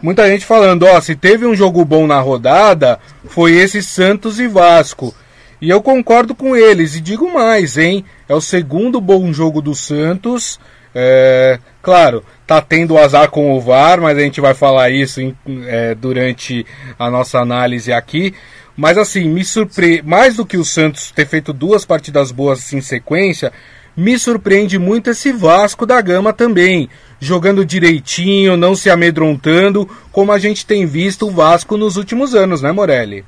Muita 0.00 0.28
gente 0.28 0.44
falando, 0.44 0.84
ó, 0.84 1.00
se 1.00 1.16
teve 1.16 1.46
um 1.46 1.54
jogo 1.54 1.84
bom 1.84 2.06
na 2.06 2.20
rodada, 2.20 2.98
foi 3.24 3.52
esse 3.52 3.82
Santos 3.82 4.38
e 4.38 4.46
Vasco. 4.46 5.14
E 5.60 5.70
eu 5.70 5.82
concordo 5.82 6.34
com 6.34 6.54
eles, 6.54 6.94
e 6.94 7.00
digo 7.00 7.32
mais, 7.32 7.78
hein? 7.78 8.04
É 8.28 8.34
o 8.34 8.40
segundo 8.40 9.00
bom 9.00 9.32
jogo 9.32 9.62
do 9.62 9.74
Santos. 9.74 10.60
É, 10.94 11.58
claro, 11.82 12.22
tá 12.46 12.60
tendo 12.60 12.98
azar 12.98 13.30
com 13.30 13.52
o 13.52 13.60
VAR, 13.60 14.00
mas 14.00 14.18
a 14.18 14.20
gente 14.20 14.40
vai 14.40 14.52
falar 14.52 14.90
isso 14.90 15.20
em, 15.20 15.36
é, 15.66 15.94
durante 15.94 16.64
a 16.98 17.10
nossa 17.10 17.38
análise 17.38 17.90
aqui. 17.92 18.34
Mas 18.76 18.98
assim, 18.98 19.28
me 19.28 19.44
surpre... 19.44 20.02
mais 20.02 20.36
do 20.36 20.44
que 20.44 20.58
o 20.58 20.64
Santos 20.64 21.10
ter 21.10 21.26
feito 21.26 21.52
duas 21.54 21.86
partidas 21.86 22.30
boas 22.30 22.72
em 22.74 22.82
sequência, 22.82 23.50
me 23.96 24.18
surpreende 24.18 24.78
muito 24.78 25.10
esse 25.10 25.32
Vasco 25.32 25.86
da 25.86 26.00
Gama 26.00 26.32
também, 26.32 26.88
jogando 27.18 27.64
direitinho, 27.64 28.56
não 28.56 28.74
se 28.74 28.90
amedrontando, 28.90 29.88
como 30.12 30.32
a 30.32 30.38
gente 30.38 30.66
tem 30.66 30.84
visto 30.84 31.26
o 31.26 31.30
Vasco 31.30 31.76
nos 31.76 31.96
últimos 31.96 32.34
anos, 32.34 32.60
né, 32.60 32.70
Morelli? 32.72 33.24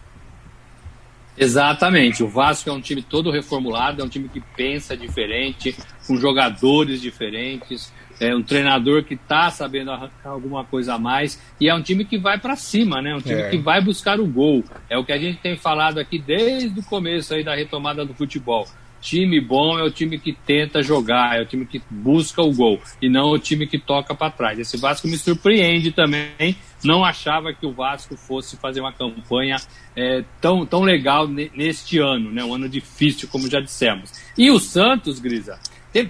Exatamente. 1.39 2.23
O 2.23 2.29
Vasco 2.29 2.69
é 2.69 2.73
um 2.73 2.81
time 2.81 3.01
todo 3.01 3.31
reformulado, 3.31 4.03
é 4.03 4.05
um 4.05 4.09
time 4.09 4.29
que 4.29 4.43
pensa 4.57 4.97
diferente, 4.97 5.75
com 6.07 6.17
jogadores 6.17 7.01
diferentes, 7.01 7.93
é 8.21 8.35
um 8.35 8.43
treinador 8.43 9.05
que 9.05 9.15
está 9.15 9.49
sabendo 9.51 9.93
arrancar 9.93 10.31
alguma 10.31 10.65
coisa 10.65 10.95
a 10.95 10.99
mais 10.99 11.41
e 11.61 11.69
é 11.69 11.75
um 11.75 11.81
time 11.81 12.05
que 12.05 12.19
vai 12.19 12.39
para 12.39 12.57
cima, 12.57 13.01
né? 13.01 13.15
Um 13.15 13.21
time 13.21 13.41
é. 13.41 13.51
que 13.51 13.59
vai 13.59 13.81
buscar 13.81 14.19
o 14.19 14.27
gol. 14.27 14.65
É 14.91 14.99
o 14.99 15.05
que 15.05 15.13
a 15.13 15.19
gente 15.19 15.39
tem 15.39 15.57
falado 15.57 15.99
aqui 15.99 16.19
desde 16.19 16.81
o 16.81 16.83
começo 16.83 17.33
aí 17.33 17.45
da 17.45 17.55
retomada 17.55 18.05
do 18.05 18.13
futebol. 18.13 18.67
Time 19.01 19.41
bom 19.41 19.79
é 19.79 19.83
o 19.83 19.91
time 19.91 20.19
que 20.19 20.33
tenta 20.33 20.83
jogar, 20.83 21.39
é 21.39 21.43
o 21.43 21.47
time 21.47 21.65
que 21.65 21.81
busca 21.91 22.43
o 22.43 22.53
gol 22.53 22.81
e 23.01 23.09
não 23.09 23.31
o 23.31 23.39
time 23.39 23.67
que 23.67 23.79
toca 23.79 24.15
para 24.15 24.31
trás. 24.31 24.59
Esse 24.59 24.77
Vasco 24.77 25.07
me 25.07 25.17
surpreende 25.17 25.93
também. 25.93 26.57
Não 26.83 27.05
achava 27.05 27.53
que 27.53 27.67
o 27.67 27.73
Vasco 27.73 28.17
fosse 28.17 28.57
fazer 28.57 28.81
uma 28.81 28.93
campanha 28.93 29.57
é, 29.97 30.25
tão, 30.41 30.65
tão 30.65 30.83
legal 30.83 31.29
neste 31.29 31.99
ano, 31.99 32.31
né? 32.31 32.45
Um 32.45 32.55
ano 32.55 32.69
difícil, 32.69 33.29
como 33.29 33.51
já 33.51 33.61
dissemos. 33.61 34.13
E 34.37 34.51
o 34.51 34.59
Santos, 34.59 35.19
Grisa, 35.19 35.59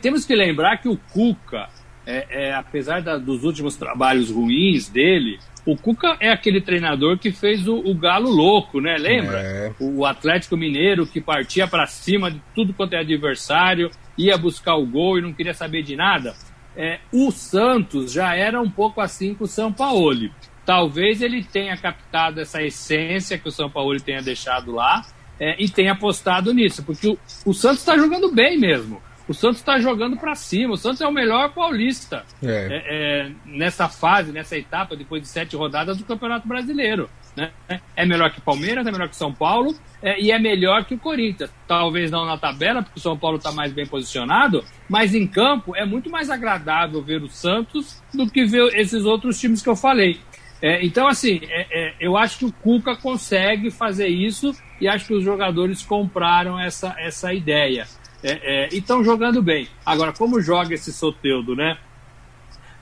temos 0.00 0.24
que 0.24 0.34
lembrar 0.34 0.78
que 0.78 0.88
o 0.88 0.96
Cuca 0.96 1.68
é, 2.08 2.26
é, 2.30 2.54
apesar 2.54 3.02
da, 3.02 3.18
dos 3.18 3.44
últimos 3.44 3.76
trabalhos 3.76 4.30
ruins 4.30 4.88
dele, 4.88 5.38
o 5.70 5.76
Cuca 5.76 6.16
é 6.18 6.30
aquele 6.30 6.62
treinador 6.62 7.18
que 7.18 7.30
fez 7.30 7.68
o, 7.68 7.76
o 7.76 7.94
Galo 7.94 8.30
louco, 8.30 8.80
né? 8.80 8.96
Lembra? 8.96 9.38
É. 9.38 9.72
O 9.78 10.06
Atlético 10.06 10.56
Mineiro 10.56 11.06
que 11.06 11.20
partia 11.20 11.68
para 11.68 11.86
cima 11.86 12.30
de 12.30 12.40
tudo 12.54 12.72
quanto 12.72 12.94
é 12.94 13.00
adversário, 13.00 13.90
ia 14.16 14.38
buscar 14.38 14.76
o 14.76 14.86
gol 14.86 15.18
e 15.18 15.20
não 15.20 15.30
queria 15.30 15.52
saber 15.52 15.82
de 15.82 15.94
nada. 15.94 16.34
É, 16.74 17.00
o 17.12 17.30
Santos 17.30 18.10
já 18.12 18.34
era 18.34 18.58
um 18.58 18.70
pouco 18.70 19.02
assim 19.02 19.34
com 19.34 19.44
o 19.44 19.48
São 19.48 19.70
Paulo. 19.70 20.30
Talvez 20.64 21.20
ele 21.20 21.44
tenha 21.44 21.76
captado 21.76 22.40
essa 22.40 22.62
essência 22.62 23.36
que 23.36 23.48
o 23.48 23.52
São 23.52 23.68
Paulo 23.68 24.00
tenha 24.00 24.22
deixado 24.22 24.72
lá 24.72 25.02
é, 25.38 25.54
e 25.62 25.68
tenha 25.68 25.92
apostado 25.92 26.54
nisso, 26.54 26.82
porque 26.82 27.08
o, 27.08 27.18
o 27.44 27.52
Santos 27.52 27.80
está 27.80 27.94
jogando 27.94 28.32
bem 28.32 28.58
mesmo. 28.58 29.02
O 29.28 29.34
Santos 29.34 29.58
está 29.58 29.78
jogando 29.78 30.16
para 30.16 30.34
cima. 30.34 30.72
O 30.72 30.76
Santos 30.76 31.00
é 31.02 31.06
o 31.06 31.12
melhor 31.12 31.52
paulista 31.52 32.24
é. 32.42 32.46
É, 32.48 32.84
é, 32.86 33.32
nessa 33.44 33.88
fase, 33.88 34.32
nessa 34.32 34.56
etapa, 34.56 34.96
depois 34.96 35.22
de 35.22 35.28
sete 35.28 35.54
rodadas 35.54 35.98
do 35.98 36.04
Campeonato 36.04 36.48
Brasileiro. 36.48 37.10
Né? 37.36 37.52
É 37.94 38.06
melhor 38.06 38.32
que 38.32 38.40
Palmeiras, 38.40 38.86
é 38.86 38.90
melhor 38.90 39.08
que 39.08 39.14
São 39.14 39.32
Paulo 39.32 39.74
é, 40.02 40.20
e 40.20 40.32
é 40.32 40.38
melhor 40.38 40.84
que 40.84 40.94
o 40.94 40.98
Corinthians. 40.98 41.52
Talvez 41.68 42.10
não 42.10 42.24
na 42.24 42.38
tabela, 42.38 42.82
porque 42.82 42.98
o 42.98 43.02
São 43.02 43.16
Paulo 43.16 43.36
está 43.36 43.52
mais 43.52 43.72
bem 43.72 43.86
posicionado, 43.86 44.64
mas 44.88 45.14
em 45.14 45.26
campo 45.26 45.76
é 45.76 45.84
muito 45.84 46.10
mais 46.10 46.30
agradável 46.30 47.02
ver 47.02 47.22
o 47.22 47.28
Santos 47.28 48.02
do 48.12 48.28
que 48.28 48.44
ver 48.44 48.74
esses 48.74 49.04
outros 49.04 49.38
times 49.38 49.62
que 49.62 49.68
eu 49.68 49.76
falei. 49.76 50.18
É, 50.60 50.84
então, 50.84 51.06
assim, 51.06 51.40
é, 51.44 51.66
é, 51.70 51.94
eu 52.00 52.16
acho 52.16 52.38
que 52.38 52.44
o 52.46 52.52
Cuca 52.52 52.96
consegue 52.96 53.70
fazer 53.70 54.08
isso 54.08 54.52
e 54.80 54.88
acho 54.88 55.06
que 55.06 55.14
os 55.14 55.22
jogadores 55.22 55.82
compraram 55.82 56.58
essa, 56.58 56.94
essa 56.98 57.32
ideia. 57.32 57.86
É, 58.22 58.64
é, 58.64 58.68
e 58.72 58.78
estão 58.78 59.04
jogando 59.04 59.42
bem. 59.42 59.68
Agora, 59.84 60.12
como 60.12 60.40
joga 60.40 60.74
esse 60.74 60.92
Soteudo, 60.92 61.54
né? 61.54 61.78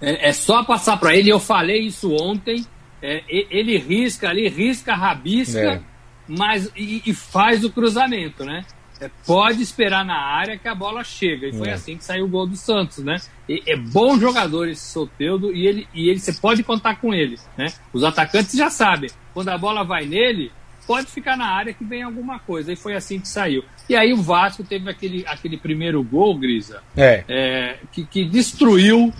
É, 0.01 0.29
é 0.29 0.33
só 0.33 0.65
passar 0.65 0.97
para 0.99 1.15
ele. 1.15 1.31
Eu 1.31 1.41
falei 1.41 1.81
isso 1.81 2.15
ontem. 2.15 2.65
É, 3.03 3.23
ele 3.29 3.77
risca 3.77 4.29
ali, 4.29 4.49
risca, 4.49 4.95
rabisca, 4.95 5.61
é. 5.61 5.81
mas 6.27 6.71
e, 6.75 7.03
e, 7.05 7.15
faz 7.15 7.63
o 7.63 7.71
cruzamento, 7.71 8.43
né? 8.43 8.65
É, 8.99 9.11
pode 9.27 9.63
esperar 9.63 10.03
na 10.03 10.19
área 10.19 10.59
que 10.59 10.67
a 10.67 10.75
bola 10.75 11.05
chega. 11.05 11.47
E 11.47 11.53
foi 11.53 11.71
assim 11.71 11.99
que 11.99 12.05
saiu 12.05 12.25
o 12.25 12.29
gol 12.29 12.47
do 12.47 12.57
Santos, 12.57 13.05
né? 13.05 13.17
E, 13.47 13.63
é 13.67 13.77
bom 13.77 14.19
jogador 14.19 14.67
esse 14.67 14.91
Soteudo 14.91 15.55
e 15.55 15.67
ele, 15.67 15.87
e 15.93 16.09
ele 16.09 16.19
você 16.19 16.33
pode 16.33 16.63
contar 16.63 16.97
com 16.97 17.13
ele, 17.13 17.39
né? 17.57 17.67
Os 17.93 18.03
atacantes 18.03 18.57
já 18.57 18.71
sabem. 18.71 19.11
Quando 19.35 19.51
a 19.51 19.59
bola 19.59 19.85
vai 19.85 20.07
nele, 20.07 20.51
pode 20.87 21.09
ficar 21.09 21.37
na 21.37 21.49
área 21.49 21.75
que 21.75 21.85
vem 21.85 22.03
alguma 22.03 22.39
coisa. 22.39 22.73
E 22.73 22.77
foi 22.77 22.95
assim 22.95 23.21
que 23.21 23.29
saiu. 23.29 23.63
E 23.89 23.95
aí 23.95 24.13
o 24.13 24.21
Vasco 24.21 24.65
teve 24.65 24.91
aquele, 24.91 25.25
aquele 25.27 25.57
primeiro 25.57 26.03
gol, 26.03 26.37
Grisa, 26.37 26.83
é. 26.97 27.25
É, 27.29 27.77
que, 27.93 28.05
que 28.05 28.25
destruiu 28.25 29.13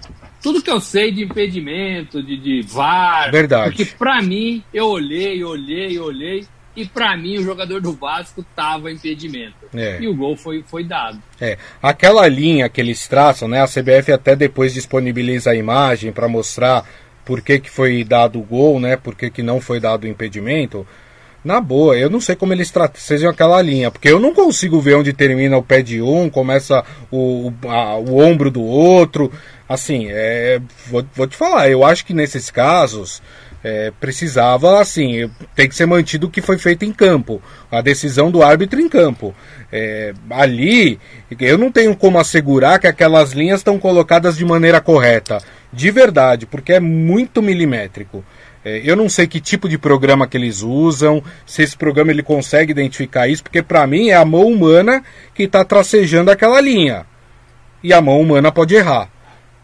tudo 0.43 0.63
que 0.63 0.71
eu 0.71 0.81
sei 0.81 1.11
de 1.13 1.25
impedimento, 1.25 2.23
de, 2.23 2.37
de 2.37 2.63
VAR. 2.63 3.31
Verdade. 3.31 3.77
Porque 3.77 3.85
para 3.97 4.21
mim, 4.23 4.63
eu 4.73 4.87
olhei, 4.87 5.43
olhei, 5.43 5.99
olhei, 5.99 6.47
e 6.77 6.85
para 6.85 7.17
mim 7.17 7.39
o 7.39 7.43
jogador 7.43 7.81
do 7.81 7.93
Vasco 7.93 8.45
tava 8.55 8.93
impedimento. 8.93 9.67
É. 9.75 9.99
E 10.01 10.07
o 10.07 10.15
gol 10.15 10.37
foi, 10.37 10.63
foi 10.67 10.85
dado. 10.85 11.21
É, 11.41 11.57
aquela 11.83 12.29
linha 12.29 12.69
que 12.69 12.81
eles 12.81 13.09
traçam, 13.09 13.49
né? 13.49 13.63
A 13.63 13.67
CBF 13.67 14.13
até 14.13 14.37
depois 14.37 14.75
disponibiliza 14.75 15.51
a 15.51 15.57
imagem 15.57 16.13
para 16.13 16.29
mostrar 16.29 16.87
por 17.25 17.41
que, 17.41 17.59
que 17.59 17.71
foi 17.71 18.05
dado 18.05 18.39
o 18.39 18.43
gol, 18.43 18.79
né? 18.79 18.97
Por 18.97 19.17
que, 19.17 19.31
que 19.31 19.43
não 19.43 19.61
foi 19.61 19.81
dado 19.81 20.05
o 20.05 20.09
impedimento. 20.09 20.87
Na 21.47 21.61
boa, 21.61 21.97
eu 21.97 22.11
não 22.11 22.21
sei 22.21 22.35
como 22.35 22.53
eles 22.53 22.73
tracejam 22.73 23.31
aquela 23.31 23.63
linha, 23.63 23.89
porque 23.89 24.09
eu 24.09 24.19
não 24.19 24.35
consigo 24.35 24.81
ver 24.81 24.97
onde 24.97 25.13
termina 25.13 25.57
o 25.57 25.63
pé 25.63 25.81
de 25.81 26.03
um, 26.03 26.29
começa 26.29 26.85
o, 27.09 27.53
a, 27.69 27.95
o 27.99 28.19
ombro 28.19 28.51
do 28.51 28.65
outro. 28.65 29.31
Assim, 29.69 30.09
é, 30.09 30.61
vou, 30.89 31.07
vou 31.15 31.25
te 31.29 31.37
falar, 31.37 31.71
eu 31.71 31.85
acho 31.85 32.05
que 32.05 32.13
nesses 32.13 32.51
casos 32.51 33.23
é, 33.63 33.93
precisava, 34.01 34.81
assim, 34.81 35.31
tem 35.55 35.69
que 35.69 35.77
ser 35.77 35.87
mantido 35.87 36.27
o 36.27 36.31
que 36.31 36.43
foi 36.43 36.59
feito 36.59 36.85
em 36.85 36.93
campo, 36.93 37.41
a 37.71 37.81
decisão 37.81 38.29
do 38.29 38.43
árbitro 38.43 38.81
em 38.81 38.89
campo. 38.89 39.33
É, 39.71 40.15
ali, 40.29 40.99
eu 41.39 41.57
não 41.57 41.71
tenho 41.71 41.95
como 41.95 42.19
assegurar 42.19 42.81
que 42.81 42.89
aquelas 42.89 43.31
linhas 43.31 43.61
estão 43.61 43.79
colocadas 43.79 44.37
de 44.37 44.45
maneira 44.45 44.81
correta, 44.81 45.39
de 45.73 45.93
verdade, 45.93 46.45
porque 46.45 46.73
é 46.73 46.81
muito 46.81 47.41
milimétrico. 47.41 48.25
É, 48.69 48.83
eu 48.85 48.97
não 48.97 49.09
sei 49.09 49.29
que 49.29 49.41
tipo 49.41 49.69
de 49.69 49.79
programa 49.79 50.27
que 50.27 50.37
eles 50.37 50.61
usam, 50.61 51.23
se 51.47 51.63
esse 51.63 51.77
programa 51.77 52.11
ele 52.11 52.25
consegue 52.25 52.73
identificar 52.73 53.29
isso, 53.29 53.45
porque 53.45 53.63
para 53.63 53.87
mim 53.87 54.09
é 54.09 54.17
a 54.17 54.25
mão 54.25 54.45
humana 54.45 55.05
que 55.33 55.45
está 55.45 55.65
tracejando 55.65 56.33
aquela 56.33 56.61
linha. 56.61 57.07
E 57.81 57.93
a 57.93 58.01
mão 58.01 58.21
humana 58.21 58.51
pode 58.51 58.75
errar. 58.75 59.09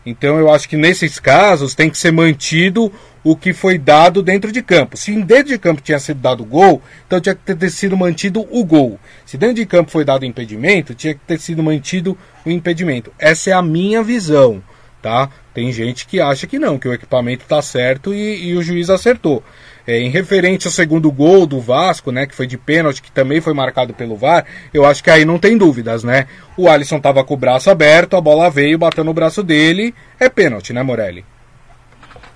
Então 0.06 0.38
eu 0.38 0.48
acho 0.48 0.68
que 0.68 0.76
nesses 0.76 1.18
casos 1.18 1.74
tem 1.74 1.90
que 1.90 1.98
ser 1.98 2.12
mantido 2.12 2.92
o 3.24 3.34
que 3.34 3.52
foi 3.52 3.76
dado 3.76 4.22
dentro 4.22 4.52
de 4.52 4.62
campo. 4.62 4.96
Se 4.96 5.12
dentro 5.20 5.48
de 5.48 5.58
campo 5.58 5.82
tinha 5.82 5.98
sido 5.98 6.20
dado 6.20 6.44
gol, 6.44 6.80
então 7.04 7.20
tinha 7.20 7.34
que 7.34 7.56
ter 7.56 7.70
sido 7.70 7.96
mantido 7.96 8.46
o 8.52 8.64
gol. 8.64 9.00
Se 9.26 9.36
dentro 9.36 9.56
de 9.56 9.66
campo 9.66 9.90
foi 9.90 10.04
dado 10.04 10.24
impedimento, 10.24 10.94
tinha 10.94 11.14
que 11.14 11.20
ter 11.26 11.40
sido 11.40 11.60
mantido 11.60 12.16
o 12.46 12.50
impedimento. 12.50 13.12
Essa 13.18 13.50
é 13.50 13.52
a 13.52 13.62
minha 13.62 14.00
visão, 14.00 14.62
tá? 15.02 15.28
Tem 15.54 15.70
gente 15.70 16.06
que 16.06 16.20
acha 16.20 16.46
que 16.46 16.58
não, 16.58 16.78
que 16.78 16.88
o 16.88 16.92
equipamento 16.92 17.42
está 17.42 17.60
certo 17.60 18.14
e, 18.14 18.48
e, 18.48 18.56
o 18.56 18.62
juiz 18.62 18.88
acertou. 18.88 19.42
É, 19.86 19.98
em 19.98 20.08
referente 20.08 20.66
ao 20.66 20.72
segundo 20.72 21.10
gol 21.10 21.44
do 21.46 21.60
Vasco, 21.60 22.10
né, 22.12 22.26
que 22.26 22.34
foi 22.34 22.46
de 22.46 22.56
pênalti, 22.56 23.02
que 23.02 23.10
também 23.10 23.40
foi 23.40 23.52
marcado 23.52 23.92
pelo 23.92 24.16
VAR, 24.16 24.46
eu 24.72 24.86
acho 24.86 25.02
que 25.02 25.10
aí 25.10 25.24
não 25.24 25.38
tem 25.38 25.58
dúvidas, 25.58 26.04
né? 26.04 26.28
O 26.56 26.68
Alisson 26.68 26.96
estava 26.96 27.24
com 27.24 27.34
o 27.34 27.36
braço 27.36 27.68
aberto, 27.68 28.16
a 28.16 28.20
bola 28.20 28.48
veio, 28.48 28.78
bateu 28.78 29.02
no 29.02 29.12
braço 29.12 29.42
dele, 29.42 29.94
é 30.20 30.28
pênalti, 30.28 30.72
né, 30.72 30.82
Morelli? 30.82 31.24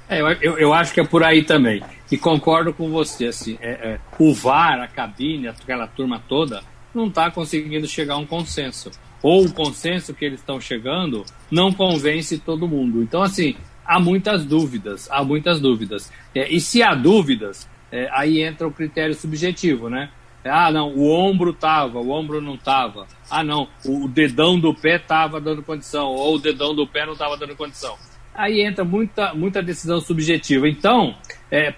É, 0.09 0.20
eu, 0.20 0.59
eu 0.59 0.72
acho 0.72 0.92
que 0.92 1.00
é 1.00 1.05
por 1.05 1.22
aí 1.22 1.42
também. 1.42 1.83
E 2.11 2.16
concordo 2.16 2.72
com 2.72 2.90
você, 2.90 3.26
assim, 3.26 3.59
é, 3.61 3.70
é, 3.70 3.98
o 4.18 4.35
VAR, 4.35 4.81
a 4.81 4.88
cabine, 4.88 5.48
aquela 5.48 5.87
turma 5.87 6.22
toda, 6.29 6.62
não 6.94 7.09
está 7.09 7.31
conseguindo 7.31 7.87
chegar 7.87 8.14
a 8.14 8.18
um 8.18 8.26
consenso. 8.26 8.90
Ou 9.22 9.46
o 9.46 9.52
consenso 9.52 10.14
que 10.14 10.24
eles 10.24 10.40
estão 10.40 10.61
chegando 10.61 11.24
não 11.50 11.72
convence 11.72 12.38
todo 12.38 12.68
mundo. 12.68 13.02
Então, 13.02 13.22
assim, 13.22 13.57
há 13.85 13.98
muitas 13.98 14.44
dúvidas, 14.44 15.09
há 15.11 15.24
muitas 15.24 15.61
dúvidas. 15.61 16.12
É, 16.35 16.48
e 16.52 16.61
se 16.61 16.83
há 16.83 16.94
dúvidas, 16.94 17.68
é, 17.90 18.09
aí 18.12 18.42
entra 18.42 18.66
o 18.66 18.72
critério 18.72 19.14
subjetivo, 19.14 19.88
né? 19.88 20.11
Ah, 20.44 20.70
não, 20.70 20.94
o 20.94 21.11
ombro 21.11 21.52
tava, 21.52 21.98
o 21.98 22.11
ombro 22.11 22.40
não 22.40 22.57
tava. 22.57 23.07
Ah, 23.29 23.42
não, 23.42 23.68
o 23.85 24.07
dedão 24.07 24.59
do 24.59 24.72
pé 24.72 24.98
tava 24.98 25.40
dando 25.40 25.62
condição, 25.62 26.07
ou 26.07 26.37
o 26.37 26.38
dedão 26.38 26.74
do 26.74 26.87
pé 26.87 27.05
não 27.05 27.16
tava 27.16 27.37
dando 27.37 27.57
condição. 27.57 27.96
Aí 28.35 28.61
entra 28.61 28.85
muita, 28.85 29.35
muita 29.35 29.62
decisão 29.62 30.00
subjetiva. 30.00 30.68
Então, 30.68 31.14
é, 31.50 31.74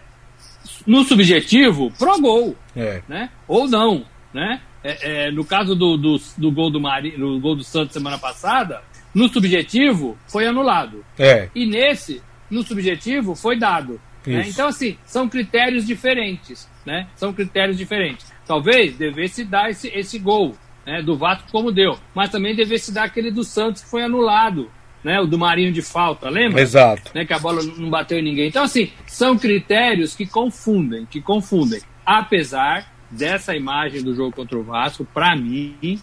no 0.86 1.04
subjetivo, 1.04 1.90
pro 1.98 2.20
gol, 2.20 2.56
é. 2.76 3.02
né? 3.08 3.30
Ou 3.46 3.68
não, 3.68 4.04
né? 4.32 4.60
É, 4.82 5.26
é, 5.26 5.30
no 5.30 5.44
caso 5.44 5.74
do, 5.74 5.96
do, 5.96 6.20
do, 6.36 6.52
gol 6.52 6.70
do 6.70 6.80
Mari, 6.80 7.16
no 7.18 7.40
gol 7.40 7.56
do 7.56 7.64
Santos 7.64 7.92
semana 7.92 8.18
passada, 8.18 8.82
no 9.14 9.28
subjetivo 9.28 10.16
foi 10.26 10.46
anulado. 10.46 11.04
É. 11.18 11.48
E 11.54 11.66
nesse, 11.66 12.22
no 12.50 12.62
subjetivo, 12.62 13.34
foi 13.34 13.58
dado. 13.58 14.00
Né? 14.26 14.44
Então, 14.46 14.68
assim, 14.68 14.96
são 15.04 15.28
critérios 15.28 15.86
diferentes. 15.86 16.68
Né? 16.84 17.08
São 17.16 17.32
critérios 17.32 17.76
diferentes. 17.76 18.32
Talvez 18.46 18.96
devesse 18.96 19.44
dar 19.44 19.70
esse, 19.70 19.88
esse 19.88 20.18
gol 20.18 20.54
né, 20.86 21.02
do 21.02 21.16
Vasco 21.16 21.50
como 21.50 21.72
deu, 21.72 21.98
mas 22.14 22.30
também 22.30 22.54
devesse 22.54 22.92
dar 22.92 23.04
aquele 23.04 23.30
do 23.30 23.44
Santos 23.44 23.82
que 23.82 23.90
foi 23.90 24.02
anulado. 24.02 24.70
Né, 25.04 25.20
o 25.20 25.26
do 25.26 25.38
Marinho 25.38 25.70
de 25.70 25.80
falta, 25.80 26.28
lembra? 26.28 26.60
Exato. 26.60 27.12
Né, 27.14 27.24
que 27.24 27.32
a 27.32 27.38
bola 27.38 27.62
não 27.62 27.88
bateu 27.88 28.18
em 28.18 28.22
ninguém. 28.22 28.48
Então, 28.48 28.64
assim, 28.64 28.90
são 29.06 29.38
critérios 29.38 30.16
que 30.16 30.26
confundem, 30.26 31.06
que 31.06 31.20
confundem. 31.20 31.80
Apesar 32.04 32.92
dessa 33.10 33.54
imagem 33.54 34.02
do 34.02 34.14
jogo 34.14 34.32
contra 34.32 34.58
o 34.58 34.62
Vasco, 34.62 35.04
para 35.04 35.34
mim, 35.36 36.00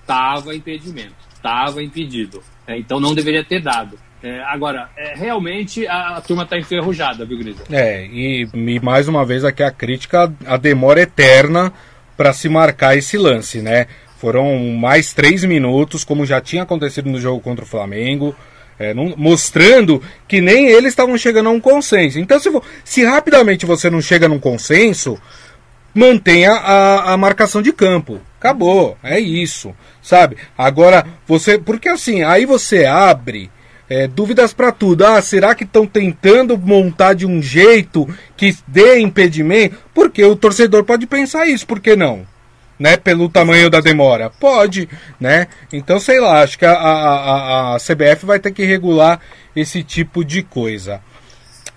estava 0.00 0.54
impedimento, 0.54 1.14
estava 1.34 1.82
impedido. 1.82 2.42
É, 2.66 2.78
então 2.78 2.98
não 2.98 3.14
deveria 3.14 3.44
ter 3.44 3.60
dado. 3.60 3.98
É, 4.22 4.42
agora, 4.44 4.88
é, 4.96 5.14
realmente 5.14 5.86
a, 5.86 6.16
a 6.16 6.20
turma 6.20 6.44
está 6.44 6.56
enferrujada, 6.58 7.26
viu, 7.26 7.36
Grisa? 7.36 7.62
É, 7.70 8.06
e, 8.06 8.48
e, 8.54 8.80
mais 8.80 9.06
uma 9.06 9.24
vez 9.24 9.44
aqui 9.44 9.62
a 9.62 9.70
crítica, 9.70 10.32
a 10.46 10.56
demora 10.56 11.02
eterna 11.02 11.70
para 12.16 12.32
se 12.32 12.48
marcar 12.48 12.96
esse 12.96 13.18
lance, 13.18 13.60
né? 13.60 13.86
Foram 14.16 14.56
mais 14.70 15.12
três 15.12 15.44
minutos, 15.44 16.04
como 16.04 16.24
já 16.24 16.40
tinha 16.40 16.62
acontecido 16.62 17.10
no 17.10 17.20
jogo 17.20 17.40
contra 17.40 17.66
o 17.66 17.68
Flamengo. 17.68 18.34
É, 18.78 18.94
não, 18.94 19.14
mostrando 19.16 20.02
que 20.26 20.40
nem 20.40 20.68
eles 20.68 20.92
estavam 20.92 21.16
chegando 21.18 21.48
a 21.48 21.52
um 21.52 21.60
consenso. 21.60 22.18
Então, 22.18 22.40
se, 22.40 22.50
se 22.82 23.04
rapidamente 23.04 23.66
você 23.66 23.90
não 23.90 24.00
chega 24.00 24.26
num 24.26 24.38
consenso, 24.38 25.20
mantenha 25.94 26.52
a, 26.52 27.12
a 27.12 27.16
marcação 27.16 27.62
de 27.62 27.72
campo. 27.72 28.20
Acabou, 28.38 28.98
é 29.02 29.18
isso, 29.18 29.74
sabe? 30.02 30.36
Agora, 30.58 31.06
você. 31.26 31.56
Porque 31.56 31.88
assim, 31.88 32.22
aí 32.22 32.44
você 32.44 32.84
abre. 32.84 33.50
É, 33.88 34.08
dúvidas 34.08 34.52
para 34.52 34.72
tudo. 34.72 35.04
Ah, 35.04 35.20
será 35.20 35.54
que 35.54 35.64
estão 35.64 35.86
tentando 35.86 36.56
montar 36.56 37.12
de 37.12 37.26
um 37.26 37.40
jeito 37.40 38.08
que 38.34 38.56
dê 38.66 38.98
impedimento? 38.98 39.76
Porque 39.92 40.24
o 40.24 40.34
torcedor 40.34 40.84
pode 40.84 41.06
pensar 41.06 41.46
isso, 41.46 41.66
por 41.66 41.80
que 41.80 41.94
não? 41.94 42.26
Né, 42.78 42.96
pelo 42.96 43.28
tamanho 43.28 43.68
da 43.70 43.80
demora. 43.80 44.30
Pode, 44.30 44.88
né? 45.20 45.48
Então, 45.70 46.00
sei 46.00 46.18
lá, 46.18 46.42
acho 46.42 46.58
que 46.58 46.64
a, 46.64 46.72
a, 46.72 47.74
a 47.74 47.78
CBF 47.78 48.24
vai 48.24 48.38
ter 48.38 48.52
que 48.52 48.64
regular 48.64 49.20
esse 49.54 49.82
tipo 49.82 50.24
de 50.24 50.42
coisa. 50.42 51.00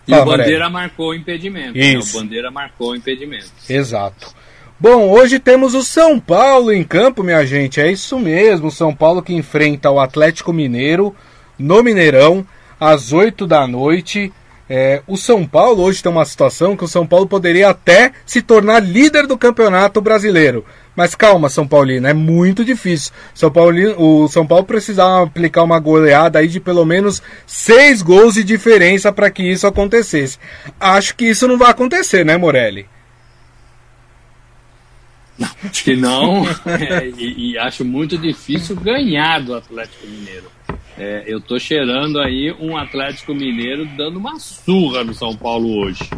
E 0.07 0.13
o 0.13 0.25
Bandeira 0.25 0.69
marcou 0.69 1.09
o 1.09 1.13
impedimento. 1.13 1.77
Né? 1.77 1.97
O 1.97 2.19
Bandeira 2.19 2.49
marcou 2.49 2.91
o 2.91 2.95
impedimento. 2.95 3.51
Exato. 3.69 4.33
Bom, 4.79 5.09
hoje 5.09 5.39
temos 5.39 5.73
o 5.73 5.83
São 5.83 6.19
Paulo 6.19 6.71
em 6.71 6.83
campo, 6.83 7.23
minha 7.23 7.45
gente. 7.45 7.81
É 7.81 7.91
isso 7.91 8.17
mesmo. 8.19 8.67
O 8.67 8.71
São 8.71 8.93
Paulo 8.93 9.23
que 9.23 9.33
enfrenta 9.33 9.89
o 9.89 9.99
Atlético 9.99 10.53
Mineiro 10.53 11.15
no 11.57 11.81
Mineirão 11.81 12.45
às 12.79 13.11
8 13.11 13.47
da 13.47 13.67
noite. 13.67 14.31
É, 14.69 15.01
o 15.07 15.17
São 15.17 15.45
Paulo 15.47 15.81
hoje 15.83 16.03
tem 16.03 16.11
uma 16.11 16.25
situação 16.25 16.77
que 16.77 16.83
o 16.83 16.87
São 16.87 17.07
Paulo 17.07 17.25
poderia 17.25 17.69
até 17.69 18.11
se 18.25 18.41
tornar 18.41 18.79
líder 18.79 19.25
do 19.25 19.37
campeonato 19.37 19.99
brasileiro. 19.99 20.63
Mas 20.97 21.13
calma, 21.13 21.47
São 21.47 21.67
Paulino, 21.67 22.07
é 22.07 22.13
muito 22.13 22.65
difícil. 22.65 23.13
São 23.31 23.51
Paulino, 23.51 23.93
o 24.01 24.27
São 24.27 24.47
Paulo 24.47 24.65
precisava 24.65 25.25
aplicar 25.25 25.61
uma 25.61 25.79
goleada 25.79 26.39
aí 26.39 26.47
de 26.47 26.59
pelo 26.59 26.83
menos 26.83 27.21
seis 27.45 28.01
gols 28.01 28.33
de 28.33 28.43
diferença 28.43 29.13
para 29.13 29.29
que 29.29 29.43
isso 29.43 29.67
acontecesse. 29.67 30.39
Acho 30.79 31.15
que 31.15 31.25
isso 31.25 31.47
não 31.47 31.55
vai 31.55 31.69
acontecer, 31.69 32.25
né, 32.25 32.35
Morelli? 32.35 32.87
Não, 35.37 35.47
acho 35.69 35.83
que 35.83 35.95
não. 35.95 36.45
É, 36.65 37.07
e, 37.15 37.51
e, 37.51 37.57
acho 37.59 37.85
muito 37.85 38.17
difícil 38.17 38.75
ganhar 38.75 39.39
do 39.39 39.53
Atlético 39.53 40.07
Mineiro. 40.07 40.51
É, 40.97 41.25
eu 41.27 41.39
tô 41.39 41.59
cheirando 41.59 42.19
aí 42.19 42.51
um 42.59 42.75
Atlético 42.75 43.35
Mineiro 43.35 43.85
dando 43.95 44.17
uma 44.17 44.39
surra 44.39 45.03
no 45.03 45.13
São 45.13 45.37
Paulo 45.37 45.77
hoje. 45.77 46.09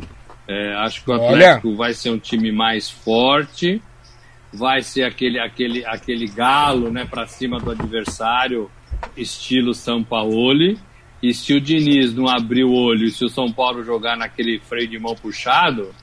É, 0.48 0.74
acho 0.76 1.04
que 1.04 1.12
o 1.12 1.14
Atlético 1.16 1.68
Olha. 1.68 1.78
vai 1.78 1.94
ser 1.94 2.12
um 2.12 2.18
time 2.18 2.50
mais 2.50 2.90
forte 2.90 3.82
vai 4.54 4.82
ser 4.82 5.04
aquele, 5.04 5.40
aquele, 5.40 5.86
aquele 5.86 6.28
galo 6.28 6.92
né, 6.92 7.06
para 7.06 7.28
cima 7.28 7.60
do 7.60 7.72
adversário, 7.72 8.70
estilo 9.16 9.74
São 9.74 10.04
Paulo. 10.04 10.78
E 11.22 11.34
se 11.34 11.54
o 11.54 11.62
Diniz 11.62 12.14
não 12.14 12.28
abrir 12.28 12.64
o 12.64 12.74
olho 12.74 13.06
e 13.06 13.12
se 13.12 13.26
o 13.26 13.30
São 13.30 13.52
Paulo 13.52 13.84
jogar 13.84 14.16
naquele 14.16 14.60
freio 14.60 14.88
de 14.88 14.98
mão 14.98 15.16
puxado, 15.16 15.94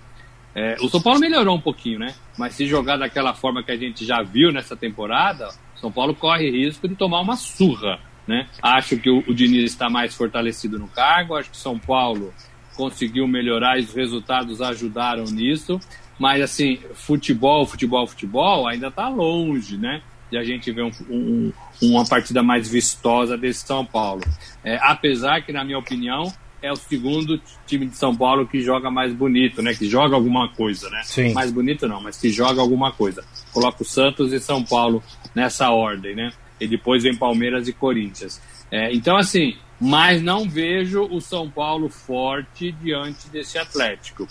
é, 0.54 0.76
o 0.80 0.88
São 0.88 1.00
Paulo 1.02 1.20
melhorou 1.20 1.56
um 1.56 1.60
pouquinho, 1.60 1.98
né? 1.98 2.14
Mas 2.38 2.54
se 2.54 2.66
jogar 2.66 2.96
daquela 2.96 3.34
forma 3.34 3.62
que 3.62 3.72
a 3.72 3.76
gente 3.76 4.04
já 4.04 4.22
viu 4.22 4.52
nessa 4.52 4.76
temporada, 4.76 5.48
São 5.74 5.90
Paulo 5.90 6.14
corre 6.14 6.50
risco 6.50 6.88
de 6.88 6.94
tomar 6.94 7.20
uma 7.20 7.36
surra, 7.36 7.98
né? 8.26 8.46
Acho 8.62 8.96
que 8.96 9.10
o, 9.10 9.18
o 9.26 9.34
Diniz 9.34 9.72
está 9.72 9.90
mais 9.90 10.14
fortalecido 10.14 10.78
no 10.78 10.88
cargo, 10.88 11.36
acho 11.36 11.50
que 11.50 11.56
São 11.56 11.78
Paulo 11.78 12.32
conseguiu 12.76 13.26
melhorar 13.26 13.78
e 13.78 13.82
os 13.82 13.94
resultados 13.94 14.60
ajudaram 14.60 15.24
nisso. 15.24 15.80
Mas 16.18 16.42
assim, 16.42 16.78
futebol, 16.94 17.66
futebol, 17.66 18.06
futebol 18.06 18.66
ainda 18.66 18.88
está 18.88 19.08
longe, 19.08 19.76
né? 19.76 20.02
De 20.30 20.36
a 20.36 20.44
gente 20.44 20.72
ver 20.72 20.82
um, 20.82 20.90
um, 21.08 21.52
uma 21.82 22.04
partida 22.04 22.42
mais 22.42 22.68
vistosa 22.68 23.36
desse 23.36 23.66
São 23.66 23.84
Paulo. 23.84 24.22
É, 24.64 24.78
apesar 24.82 25.42
que, 25.42 25.52
na 25.52 25.64
minha 25.64 25.78
opinião, 25.78 26.32
é 26.62 26.72
o 26.72 26.76
segundo 26.76 27.40
time 27.66 27.86
de 27.86 27.96
São 27.96 28.14
Paulo 28.16 28.46
que 28.46 28.60
joga 28.60 28.90
mais 28.90 29.12
bonito, 29.12 29.62
né? 29.62 29.74
Que 29.74 29.88
joga 29.88 30.16
alguma 30.16 30.48
coisa, 30.48 30.88
né? 30.90 31.02
Sim. 31.04 31.32
Mais 31.32 31.52
bonito 31.52 31.86
não, 31.86 32.00
mas 32.00 32.18
que 32.18 32.30
joga 32.30 32.60
alguma 32.60 32.90
coisa. 32.90 33.24
Coloca 33.52 33.82
o 33.82 33.86
Santos 33.86 34.32
e 34.32 34.40
São 34.40 34.64
Paulo 34.64 35.02
nessa 35.34 35.70
ordem, 35.70 36.14
né? 36.14 36.32
E 36.58 36.66
depois 36.66 37.02
vem 37.02 37.14
Palmeiras 37.14 37.68
e 37.68 37.72
Corinthians. 37.72 38.40
É, 38.70 38.92
então, 38.92 39.16
assim, 39.16 39.56
mas 39.80 40.22
não 40.22 40.48
vejo 40.48 41.02
o 41.04 41.20
São 41.20 41.48
Paulo 41.48 41.88
forte 41.88 42.72
diante 42.72 43.28
desse 43.28 43.58
Atlético. 43.58 44.26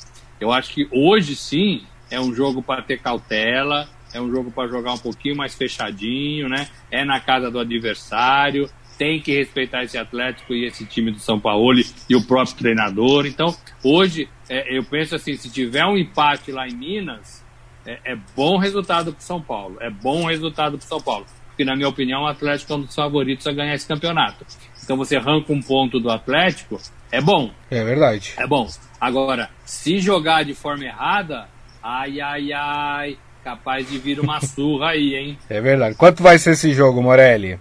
Eu 0.45 0.51
acho 0.51 0.71
que 0.71 0.87
hoje 0.91 1.35
sim 1.35 1.81
é 2.09 2.21
um 2.21 2.31
jogo 2.31 2.61
para 2.61 2.83
ter 2.83 2.99
cautela, 2.99 3.89
é 4.13 4.21
um 4.21 4.29
jogo 4.29 4.51
para 4.51 4.67
jogar 4.67 4.93
um 4.93 4.97
pouquinho 4.99 5.35
mais 5.35 5.55
fechadinho, 5.55 6.47
né? 6.47 6.67
É 6.91 7.03
na 7.03 7.19
casa 7.19 7.49
do 7.49 7.57
adversário, 7.57 8.69
tem 8.95 9.19
que 9.19 9.35
respeitar 9.35 9.83
esse 9.83 9.97
Atlético 9.97 10.53
e 10.53 10.65
esse 10.65 10.85
time 10.85 11.09
do 11.09 11.17
São 11.17 11.39
Paulo 11.39 11.81
e 12.07 12.15
o 12.15 12.21
próprio 12.23 12.55
treinador. 12.57 13.25
Então, 13.25 13.55
hoje, 13.83 14.29
é, 14.47 14.77
eu 14.77 14.83
penso 14.83 15.15
assim, 15.15 15.35
se 15.35 15.49
tiver 15.49 15.83
um 15.83 15.97
empate 15.97 16.51
lá 16.51 16.67
em 16.67 16.75
Minas, 16.75 17.43
é, 17.83 18.13
é 18.13 18.15
bom 18.35 18.59
resultado 18.59 19.13
para 19.13 19.21
São 19.21 19.41
Paulo. 19.41 19.77
É 19.81 19.89
bom 19.89 20.27
resultado 20.27 20.77
para 20.77 20.87
São 20.87 21.01
Paulo. 21.01 21.25
Porque, 21.47 21.65
na 21.65 21.75
minha 21.75 21.89
opinião, 21.89 22.21
o 22.21 22.27
Atlético 22.27 22.73
é 22.73 22.75
um 22.75 22.81
dos 22.81 22.93
favoritos 22.93 23.47
a 23.47 23.51
ganhar 23.51 23.73
esse 23.73 23.87
campeonato. 23.87 24.45
Então, 24.85 24.95
você 24.95 25.17
arranca 25.17 25.51
um 25.51 25.61
ponto 25.61 25.99
do 25.99 26.09
Atlético, 26.11 26.79
é 27.11 27.19
bom. 27.19 27.49
É 27.69 27.83
verdade. 27.83 28.33
É 28.37 28.45
bom. 28.45 28.67
Agora, 29.01 29.49
se 29.65 29.99
jogar 29.99 30.45
de 30.45 30.53
forma 30.53 30.85
errada, 30.85 31.47
ai, 31.81 32.21
ai, 32.21 32.53
ai, 32.53 33.17
capaz 33.43 33.89
de 33.89 33.97
vir 33.97 34.19
uma 34.19 34.39
surra 34.45 34.91
aí, 34.91 35.15
hein? 35.15 35.37
É 35.49 35.59
verdade. 35.59 35.95
Quanto 35.95 36.21
vai 36.21 36.37
ser 36.37 36.51
esse 36.51 36.71
jogo, 36.71 37.01
Morelli? 37.01 37.59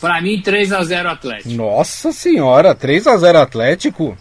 Para 0.00 0.20
mim, 0.20 0.40
3 0.40 0.72
a 0.72 0.82
0 0.82 1.08
Atlético. 1.08 1.54
Nossa 1.54 2.12
senhora, 2.12 2.74
3 2.74 3.06
a 3.06 3.16
0 3.16 3.38
Atlético? 3.38 4.16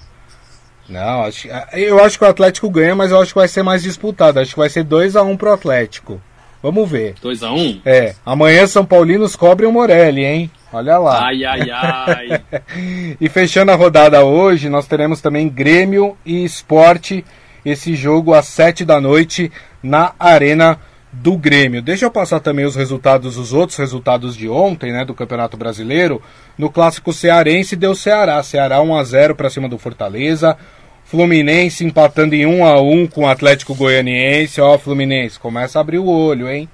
Não, 0.87 1.23
acho, 1.23 1.47
eu 1.73 2.03
acho 2.03 2.17
que 2.17 2.25
o 2.25 2.27
Atlético 2.27 2.69
ganha, 2.69 2.95
mas 2.95 3.11
eu 3.11 3.19
acho 3.19 3.33
que 3.33 3.39
vai 3.39 3.47
ser 3.47 3.63
mais 3.63 3.81
disputado. 3.81 4.39
Acho 4.39 4.51
que 4.51 4.59
vai 4.59 4.69
ser 4.69 4.83
2 4.83 5.15
a 5.15 5.23
1 5.23 5.37
pro 5.37 5.53
Atlético. 5.53 6.21
Vamos 6.61 6.89
ver. 6.89 7.15
2 7.21 7.43
a 7.43 7.51
1 7.51 7.81
É. 7.85 8.15
Amanhã 8.25 8.65
São 8.67 8.85
Paulinos 8.85 9.35
cobrem 9.35 9.67
o 9.67 9.71
Morelli, 9.71 10.23
hein? 10.23 10.51
Olha 10.73 10.97
lá. 10.97 11.27
Ai, 11.27 11.45
ai, 11.45 11.69
ai. 11.69 12.41
e 13.21 13.29
fechando 13.29 13.71
a 13.71 13.75
rodada 13.75 14.25
hoje, 14.25 14.69
nós 14.69 14.87
teremos 14.87 15.21
também 15.21 15.47
Grêmio 15.47 16.17
e 16.25 16.43
Esporte. 16.43 17.23
Esse 17.63 17.95
jogo 17.95 18.33
às 18.33 18.47
7 18.47 18.83
da 18.83 18.99
noite 18.99 19.51
na 19.81 20.13
Arena 20.19 20.79
do 21.13 21.37
Grêmio. 21.37 21.81
Deixa 21.81 22.05
eu 22.05 22.11
passar 22.11 22.39
também 22.39 22.65
os 22.65 22.75
resultados, 22.75 23.37
os 23.37 23.53
outros 23.53 23.77
resultados 23.77 24.35
de 24.35 24.49
ontem, 24.49 24.91
né, 24.91 25.05
do 25.05 25.13
Campeonato 25.13 25.55
Brasileiro. 25.55 26.21
No 26.57 26.71
clássico 26.71 27.13
cearense 27.13 27.75
deu 27.75 27.93
Ceará, 27.93 28.41
Ceará 28.41 28.81
1 28.81 28.95
a 28.95 29.03
0 29.03 29.35
para 29.35 29.49
cima 29.49 29.69
do 29.69 29.77
Fortaleza. 29.77 30.57
Fluminense 31.05 31.85
empatando 31.85 32.33
em 32.33 32.45
1 32.47 32.65
a 32.65 32.81
1 32.81 33.07
com 33.07 33.21
o 33.21 33.27
Atlético 33.27 33.75
Goianiense. 33.75 34.59
Ó, 34.59 34.77
Fluminense, 34.79 35.39
começa 35.39 35.77
a 35.77 35.81
abrir 35.81 35.99
o 35.99 36.07
olho, 36.07 36.49
hein? 36.49 36.67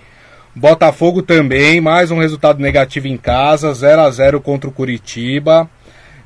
Botafogo 0.55 1.21
também, 1.21 1.79
mais 1.79 2.11
um 2.11 2.19
resultado 2.19 2.59
negativo 2.59 3.07
em 3.07 3.17
casa, 3.17 3.73
0 3.73 4.01
a 4.01 4.09
0 4.09 4.41
contra 4.41 4.69
o 4.69 4.73
Curitiba. 4.73 5.69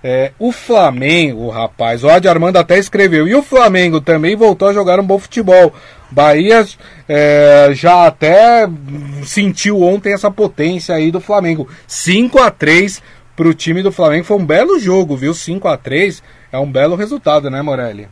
É, 0.03 0.33
o 0.38 0.51
Flamengo, 0.51 1.49
rapaz, 1.49 2.03
o 2.03 2.09
Adi 2.09 2.27
Armando 2.27 2.57
até 2.57 2.77
escreveu. 2.77 3.27
E 3.27 3.36
o 3.36 3.41
Flamengo 3.41 4.01
também 4.01 4.36
voltou 4.36 4.67
a 4.67 4.73
jogar 4.73 4.99
um 4.99 5.05
bom 5.05 5.17
futebol. 5.17 5.73
Bahia 6.12 6.65
é, 7.07 7.71
já 7.73 8.05
até 8.05 8.67
sentiu 9.23 9.81
ontem 9.81 10.13
essa 10.13 10.29
potência 10.29 10.93
aí 10.93 11.09
do 11.09 11.21
Flamengo. 11.21 11.67
5 11.88 12.39
a 12.39 12.51
3 12.51 13.01
para 13.36 13.47
o 13.47 13.53
time 13.53 13.81
do 13.81 13.91
Flamengo. 13.91 14.25
Foi 14.25 14.38
um 14.38 14.45
belo 14.45 14.79
jogo, 14.79 15.15
viu? 15.15 15.33
5 15.33 15.67
a 15.67 15.77
3 15.77 16.21
é 16.51 16.59
um 16.59 16.69
belo 16.69 16.95
resultado, 16.95 17.49
né, 17.49 17.62
Morelli? 17.62 18.07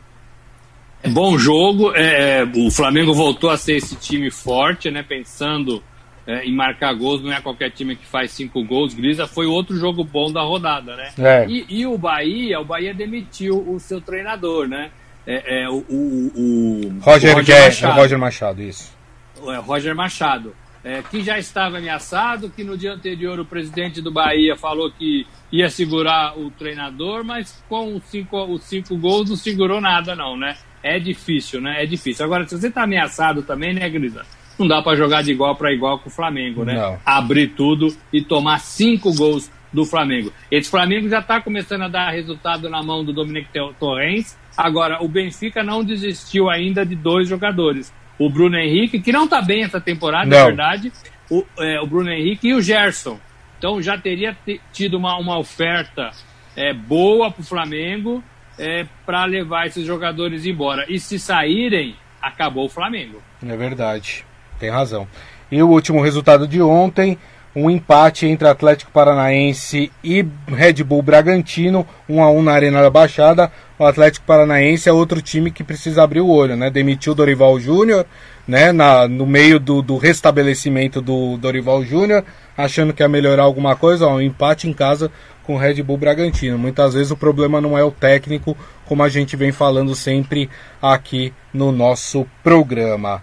Bom 1.10 1.38
jogo. 1.38 1.92
É, 1.94 2.40
é, 2.40 2.44
o 2.56 2.72
Flamengo 2.72 3.14
voltou 3.14 3.50
a 3.50 3.58
ser 3.58 3.76
esse 3.76 3.96
time 3.96 4.32
forte, 4.32 4.90
né? 4.90 5.04
Pensando 5.04 5.84
é, 6.32 6.46
em 6.46 6.56
marcar 6.56 6.94
gols, 6.94 7.22
não 7.22 7.34
é 7.34 7.42
qualquer 7.42 7.70
time 7.72 7.94
que 7.94 8.06
faz 8.06 8.32
cinco 8.32 8.64
gols. 8.64 8.94
Grisa 8.94 9.28
foi 9.28 9.46
outro 9.46 9.76
jogo 9.76 10.02
bom 10.02 10.32
da 10.32 10.42
rodada, 10.42 10.96
né? 10.96 11.12
É. 11.20 11.46
E, 11.46 11.66
e, 11.68 11.86
o 11.86 11.98
Bahia, 11.98 12.58
o 12.62 12.64
Bahia 12.64 12.94
demitiu 12.94 13.70
o 13.70 13.78
seu 13.82 14.00
treinador, 14.00 14.66
né? 14.66 14.92
É, 15.28 15.64
é 15.64 15.70
o, 15.70 15.84
o, 15.90 16.32
o, 16.34 17.00
Roger, 17.02 17.36
Roger, 17.36 17.66
Machado. 17.66 18.00
Roger 18.00 18.18
Machado, 18.18 18.62
isso. 18.62 18.98
É, 19.46 19.58
Roger 19.58 19.94
Machado. 19.94 20.56
É, 20.84 21.04
que 21.04 21.22
já 21.22 21.38
estava 21.38 21.78
ameaçado, 21.78 22.50
que 22.50 22.64
no 22.64 22.76
dia 22.76 22.94
anterior 22.94 23.40
o 23.40 23.46
presidente 23.46 24.02
do 24.02 24.12
Bahia 24.12 24.56
falou 24.56 24.90
que 24.90 25.28
ia 25.52 25.70
segurar 25.70 26.36
o 26.40 26.50
treinador, 26.50 27.24
mas 27.24 27.64
com 27.70 27.96
os 27.96 28.04
cinco, 28.06 28.42
os 28.46 28.64
cinco 28.64 28.98
gols 28.98 29.30
não 29.30 29.36
segurou 29.36 29.80
nada, 29.80 30.16
não, 30.16 30.36
né? 30.36 30.56
É 30.82 30.98
difícil, 30.98 31.62
né? 31.62 31.84
É 31.84 31.86
difícil. 31.86 32.26
Agora, 32.26 32.48
se 32.48 32.58
você 32.58 32.70
está 32.70 32.84
ameaçado 32.84 33.44
também, 33.44 33.76
né, 33.76 33.88
Grisa? 33.90 34.26
Não 34.60 34.68
dá 34.68 34.82
para 34.82 34.96
jogar 34.96 35.24
de 35.24 35.32
igual 35.32 35.56
para 35.56 35.74
igual 35.74 36.00
com 36.00 36.10
o 36.10 36.12
Flamengo, 36.12 36.64
né? 36.64 36.76
Não. 36.76 37.00
Abrir 37.06 37.50
tudo 37.50 37.96
e 38.12 38.22
tomar 38.22 38.60
cinco 38.60 39.14
gols 39.14 39.50
do 39.72 39.86
Flamengo. 39.86 40.32
Esse 40.50 40.70
Flamengo 40.70 41.08
já 41.10 41.20
está 41.20 41.42
começando 41.42 41.84
a 41.84 41.88
dar 41.88 42.12
resultado 42.12 42.70
na 42.70 42.84
mão 42.84 43.04
do 43.04 43.14
Dominic 43.14 43.50
Torrens. 43.80 44.38
Agora, 44.56 45.02
o 45.02 45.08
Benfica 45.08 45.64
não 45.64 45.84
desistiu 45.84 46.50
ainda 46.50 46.86
de 46.86 46.96
dois 46.96 47.28
jogadores. 47.28 47.94
O 48.20 48.30
Bruno 48.30 48.58
Henrique, 48.58 49.00
que 49.00 49.12
não 49.12 49.24
está 49.24 49.42
bem 49.42 49.64
essa 49.64 49.80
temporada, 49.80 50.26
não. 50.26 50.38
é 50.38 50.46
verdade. 50.46 50.92
O, 51.30 51.46
é, 51.58 51.80
o, 51.80 51.88
Bruno 51.88 52.12
Henrique 52.12 52.50
e 52.50 52.54
o 52.54 52.62
Gerson. 52.62 53.20
Então 53.58 53.82
já 53.82 53.98
teria 53.98 54.36
tido 54.74 54.98
uma, 54.98 55.18
uma 55.18 55.38
oferta 55.38 56.12
é, 56.56 56.74
boa 56.74 57.32
para 57.32 57.42
o 57.42 57.46
Flamengo 57.46 58.24
é, 58.60 58.86
para 59.06 59.24
levar 59.26 59.68
esses 59.68 59.86
jogadores 59.86 60.46
embora. 60.46 60.86
E 60.90 61.00
se 61.00 61.18
saírem, 61.18 61.96
acabou 62.22 62.66
o 62.66 62.70
Flamengo. 62.70 63.22
É 63.42 63.56
verdade, 63.56 64.26
tem 64.62 64.70
razão. 64.70 65.08
E 65.52 65.62
o 65.62 65.68
último 65.68 66.02
resultado 66.02 66.48
de 66.48 66.62
ontem, 66.62 67.18
um 67.54 67.70
empate 67.70 68.26
entre 68.26 68.48
Atlético 68.48 68.92
Paranaense 68.92 69.92
e 70.04 70.26
Red 70.48 70.84
Bull 70.84 71.02
Bragantino, 71.02 71.86
1 72.08 72.24
a 72.24 72.32
1 72.32 72.42
na 72.44 72.52
Arena 72.54 72.82
da 72.82 72.90
Baixada. 72.90 73.52
O 73.78 73.86
Atlético 73.86 74.26
Paranaense 74.26 74.88
é 74.88 74.94
outro 74.94 75.22
time 75.22 75.52
que 75.52 75.64
precisa 75.64 76.04
abrir 76.04 76.22
o 76.22 76.30
olho, 76.30 76.56
né? 76.56 76.70
Demitiu 76.70 77.14
Dorival 77.14 77.60
Júnior, 77.60 78.06
né? 78.48 78.72
Na, 78.72 79.08
no 79.08 79.26
meio 79.26 79.60
do, 79.60 79.82
do 79.82 79.98
restabelecimento 79.98 81.02
do 81.02 81.36
Dorival 81.38 81.84
Júnior, 81.84 82.24
achando 82.56 82.94
que 82.94 83.04
ia 83.04 83.10
melhorar 83.10 83.44
alguma 83.44 83.76
coisa, 83.76 84.08
ó, 84.08 84.16
um 84.16 84.22
empate 84.22 84.70
em 84.70 84.74
casa 84.74 85.12
com 85.44 85.56
o 85.56 85.58
Red 85.58 85.82
Bull 85.84 85.98
Bragantino. 85.98 86.58
Muitas 86.58 86.94
vezes 86.94 87.12
o 87.12 87.18
problema 87.18 87.60
não 87.60 87.78
é 87.78 87.84
o 87.84 87.92
técnico, 87.92 88.56
como 88.86 89.04
a 89.04 89.10
gente 89.10 89.36
vem 89.36 89.52
falando 89.52 89.94
sempre 89.96 90.50
aqui 90.82 91.34
no 91.54 91.72
nosso 91.72 92.26
programa. 92.42 93.22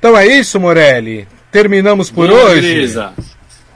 Então 0.00 0.16
é 0.16 0.26
isso, 0.26 0.58
Morelli. 0.58 1.28
Terminamos 1.52 2.10
por 2.10 2.26
Boa, 2.26 2.52
hoje. 2.52 2.62
Beleza. 2.62 3.12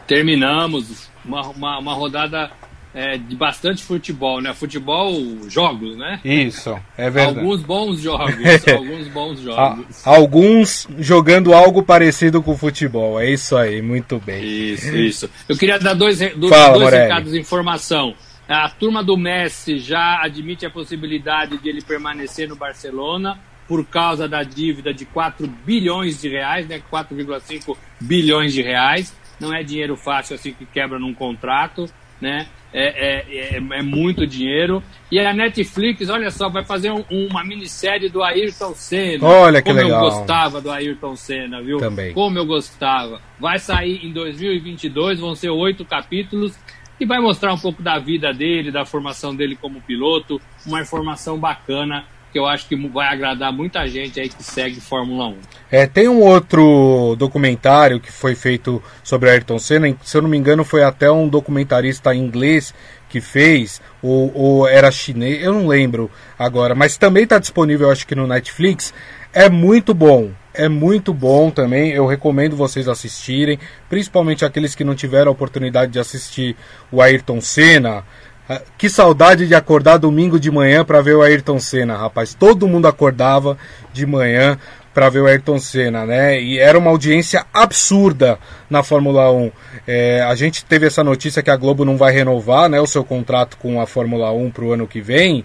Terminamos 0.07 1.11
uma, 1.23 1.43
uma, 1.49 1.79
uma 1.79 1.93
rodada 1.93 2.51
é, 2.95 3.19
de 3.19 3.37
bastante 3.37 3.85
futebol, 3.85 4.41
né? 4.41 4.55
Futebol, 4.55 5.13
jogos, 5.51 5.95
né? 5.99 6.21
Isso, 6.25 6.75
é 6.97 7.11
verdade. 7.11 7.41
Alguns 7.41 7.61
bons 7.61 8.01
jogos, 8.01 8.35
alguns 8.73 9.09
bons 9.09 9.41
jogos. 9.41 10.07
Alguns 10.07 10.89
jogando 10.99 11.53
algo 11.53 11.83
parecido 11.83 12.43
com 12.43 12.57
futebol, 12.57 13.21
é 13.21 13.31
isso 13.31 13.55
aí, 13.55 13.83
muito 13.83 14.19
bem. 14.19 14.43
Isso, 14.43 14.97
isso. 14.97 15.31
Eu 15.47 15.59
queria 15.59 15.79
dar 15.79 15.93
dois, 15.93 16.21
dois, 16.37 16.49
Fala, 16.49 16.79
dois 16.79 16.91
recados 16.91 17.33
de 17.33 17.39
informação. 17.39 18.15
A 18.49 18.71
turma 18.71 19.05
do 19.05 19.15
Messi 19.15 19.79
já 19.79 20.23
admite 20.23 20.65
a 20.65 20.71
possibilidade 20.71 21.59
de 21.59 21.69
ele 21.69 21.83
permanecer 21.83 22.49
no 22.49 22.57
Barcelona 22.57 23.39
por 23.67 23.85
causa 23.87 24.29
da 24.29 24.43
dívida 24.43 24.93
de 24.93 25.05
4 25.05 25.47
bilhões 25.47 26.21
de 26.21 26.29
reais, 26.29 26.67
né? 26.67 26.83
4,5 26.91 27.77
bilhões 28.01 28.53
de 28.53 28.63
reais. 28.63 29.15
Não 29.41 29.53
é 29.55 29.63
dinheiro 29.63 29.97
fácil 29.97 30.35
assim 30.35 30.53
que 30.53 30.65
quebra 30.67 30.99
num 30.99 31.15
contrato, 31.15 31.87
né? 32.21 32.47
É, 32.73 32.87
é, 32.87 33.57
é, 33.57 33.57
é, 33.57 33.83
muito 33.83 34.27
dinheiro. 34.27 34.83
E 35.11 35.21
a 35.21 35.33
Netflix, 35.33 36.09
olha 36.11 36.29
só, 36.31 36.49
vai 36.49 36.65
fazer 36.65 36.91
um, 36.91 37.05
uma 37.09 37.45
minissérie 37.45 38.09
do 38.09 38.23
Ayrton 38.23 38.75
Senna. 38.75 39.25
Olha 39.25 39.63
que 39.63 39.71
Como 39.71 39.81
legal. 39.81 40.05
eu 40.05 40.11
gostava 40.11 40.61
do 40.61 40.71
Ayrton 40.71 41.15
Senna, 41.15 41.63
viu? 41.63 41.79
Também. 41.79 42.13
Como 42.13 42.37
eu 42.37 42.45
gostava. 42.45 43.21
Vai 43.39 43.61
sair 43.61 44.05
em 44.05 44.13
2022, 44.13 45.21
vão 45.21 45.37
ser 45.37 45.51
oito 45.51 45.85
capítulos 45.85 46.59
e 46.99 47.07
vai 47.07 47.21
mostrar 47.21 47.53
um 47.53 47.59
pouco 47.59 47.81
da 47.81 47.99
vida 47.99 48.33
dele, 48.33 48.73
da 48.73 48.85
formação 48.85 49.35
dele 49.35 49.57
como 49.57 49.81
piloto, 49.81 50.41
uma 50.67 50.81
informação 50.81 51.39
bacana 51.39 52.05
porque 52.35 52.39
eu 52.41 52.47
acho 52.47 52.67
que 52.67 52.75
vai 52.89 53.07
agradar 53.07 53.53
muita 53.53 53.87
gente 53.87 54.19
aí 54.19 54.29
que 54.29 54.43
segue 54.43 54.81
Fórmula 54.81 55.29
1. 55.29 55.37
É, 55.71 55.87
tem 55.87 56.09
um 56.09 56.21
outro 56.21 57.15
documentário 57.17 58.01
que 58.01 58.11
foi 58.11 58.35
feito 58.35 58.83
sobre 59.05 59.31
Ayrton 59.31 59.57
Senna, 59.61 59.95
se 60.03 60.17
eu 60.17 60.23
não 60.23 60.29
me 60.29 60.37
engano 60.37 60.65
foi 60.65 60.83
até 60.83 61.09
um 61.09 61.29
documentarista 61.29 62.13
inglês 62.13 62.75
que 63.09 63.21
fez, 63.21 63.81
ou, 64.03 64.33
ou 64.35 64.69
era 64.69 64.91
chinês, 64.91 65.45
eu 65.45 65.53
não 65.53 65.69
lembro 65.69 66.11
agora, 66.37 66.75
mas 66.75 66.97
também 66.97 67.23
está 67.23 67.39
disponível, 67.39 67.89
acho 67.89 68.05
que 68.05 68.17
no 68.17 68.27
Netflix. 68.27 68.93
É 69.33 69.49
muito 69.49 69.93
bom, 69.95 70.31
é 70.53 70.69
muito 70.69 71.13
bom 71.13 71.51
também. 71.51 71.91
Eu 71.91 72.07
recomendo 72.07 72.55
vocês 72.57 72.89
assistirem, 72.89 73.59
principalmente 73.89 74.45
aqueles 74.45 74.77
que 74.77 74.85
não 74.85 74.95
tiveram 74.95 75.29
a 75.29 75.33
oportunidade 75.33 75.91
de 75.91 75.99
assistir 75.99 76.57
o 76.91 77.03
Ayrton 77.03 77.41
Senna. 77.41 78.05
Ah, 78.49 78.61
que 78.77 78.91
saudade 78.91 79.47
de 79.47 79.55
acordar 79.55 79.97
domingo 79.97 80.39
de 80.39 80.51
manhã 80.51 80.85
para 80.85 81.01
ver 81.01 81.17
o 81.17 81.23
Ayrton 81.23 81.59
Senna, 81.59 81.97
rapaz. 81.97 82.35
Todo 82.35 82.69
mundo 82.69 82.87
acordava 82.87 83.57
de 83.93 84.05
manhã 84.05 84.59
para 84.93 85.09
ver 85.09 85.21
o 85.21 85.27
Ayrton 85.27 85.59
Senna, 85.59 86.05
né? 86.05 86.41
E 86.41 86.59
era 86.59 86.79
uma 86.79 86.91
audiência 86.91 87.47
absurda 87.53 88.39
na 88.69 88.83
Fórmula 88.83 89.33
1. 89.33 89.51
É, 89.87 90.23
a 90.23 90.35
gente 90.35 90.65
teve 90.65 90.87
essa 90.87 91.03
notícia 91.03 91.43
que 91.43 91.51
a 91.51 91.57
Globo 91.57 91.87
não 91.87 91.97
vai 91.97 92.13
renovar, 92.13 92.69
né, 92.69 92.81
o 92.81 92.87
seu 92.87 93.03
contrato 93.03 93.57
com 93.57 93.81
a 93.81 93.87
Fórmula 93.87 94.31
1 94.31 94.51
para 94.51 94.65
o 94.65 94.73
ano 94.73 94.87
que 94.87 95.01
vem, 95.01 95.45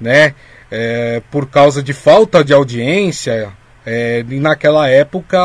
né? 0.00 0.34
É, 0.70 1.22
por 1.30 1.46
causa 1.46 1.82
de 1.82 1.92
falta 1.92 2.44
de 2.44 2.52
audiência. 2.52 3.52
É, 3.86 4.24
e 4.28 4.40
naquela 4.40 4.88
época 4.88 5.38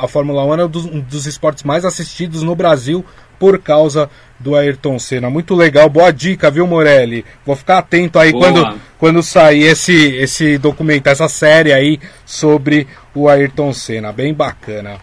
a 0.00 0.08
Fórmula 0.08 0.44
1 0.44 0.52
era 0.54 0.66
um 0.66 0.68
dos, 0.68 0.84
um 0.86 1.00
dos 1.00 1.26
esportes 1.26 1.62
mais 1.62 1.84
assistidos 1.84 2.42
no 2.42 2.56
Brasil 2.56 3.04
por 3.38 3.58
causa 3.58 4.10
do 4.38 4.54
Ayrton 4.54 4.98
Senna. 4.98 5.30
Muito 5.30 5.54
legal, 5.54 5.88
boa 5.88 6.12
dica, 6.12 6.50
viu, 6.50 6.66
Morelli? 6.66 7.24
Vou 7.44 7.56
ficar 7.56 7.78
atento 7.78 8.18
aí 8.18 8.32
quando, 8.32 8.78
quando 8.98 9.22
sair 9.22 9.64
esse, 9.64 10.16
esse 10.16 10.58
documentário, 10.58 11.14
essa 11.14 11.28
série 11.28 11.72
aí 11.72 11.98
sobre 12.24 12.86
o 13.14 13.28
Ayrton 13.28 13.72
Senna. 13.72 14.12
Bem 14.12 14.34
bacana. 14.34 14.98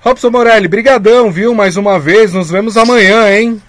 Robson 0.00 0.30
Morelli, 0.30 0.68
brigadão, 0.68 1.30
viu? 1.30 1.54
Mais 1.54 1.76
uma 1.76 1.98
vez, 1.98 2.32
nos 2.32 2.50
vemos 2.50 2.76
amanhã, 2.76 3.30
hein? 3.30 3.60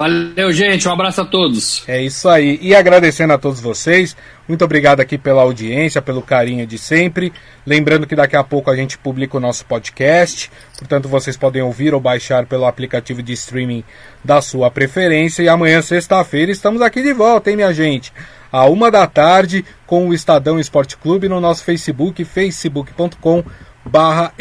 Valeu, 0.00 0.50
gente. 0.50 0.88
Um 0.88 0.92
abraço 0.92 1.20
a 1.20 1.26
todos. 1.26 1.86
É 1.86 2.00
isso 2.00 2.26
aí. 2.26 2.58
E 2.62 2.74
agradecendo 2.74 3.34
a 3.34 3.38
todos 3.38 3.60
vocês. 3.60 4.16
Muito 4.48 4.64
obrigado 4.64 5.00
aqui 5.00 5.18
pela 5.18 5.42
audiência, 5.42 6.00
pelo 6.00 6.22
carinho 6.22 6.66
de 6.66 6.78
sempre. 6.78 7.30
Lembrando 7.66 8.06
que 8.06 8.16
daqui 8.16 8.34
a 8.34 8.42
pouco 8.42 8.70
a 8.70 8.76
gente 8.76 8.96
publica 8.96 9.36
o 9.36 9.40
nosso 9.40 9.66
podcast. 9.66 10.50
Portanto, 10.78 11.06
vocês 11.06 11.36
podem 11.36 11.60
ouvir 11.60 11.92
ou 11.92 12.00
baixar 12.00 12.46
pelo 12.46 12.64
aplicativo 12.64 13.22
de 13.22 13.34
streaming 13.34 13.84
da 14.24 14.40
sua 14.40 14.70
preferência. 14.70 15.42
E 15.42 15.50
amanhã, 15.50 15.82
sexta-feira, 15.82 16.50
estamos 16.50 16.80
aqui 16.80 17.02
de 17.02 17.12
volta, 17.12 17.50
hein, 17.50 17.56
minha 17.56 17.74
gente? 17.74 18.10
À 18.50 18.64
uma 18.64 18.90
da 18.90 19.06
tarde, 19.06 19.66
com 19.86 20.08
o 20.08 20.14
Estadão 20.14 20.58
Esporte 20.58 20.96
Clube 20.96 21.28
no 21.28 21.42
nosso 21.42 21.62
Facebook, 21.62 22.24
facebook.com 22.24 23.44
barra. 23.84 24.32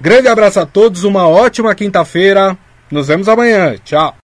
Grande 0.00 0.28
abraço 0.28 0.60
a 0.60 0.66
todos, 0.66 1.02
uma 1.02 1.26
ótima 1.26 1.74
quinta-feira. 1.74 2.56
Nos 2.90 3.08
vemos 3.08 3.28
amanhã. 3.28 3.76
Tchau. 3.84 4.14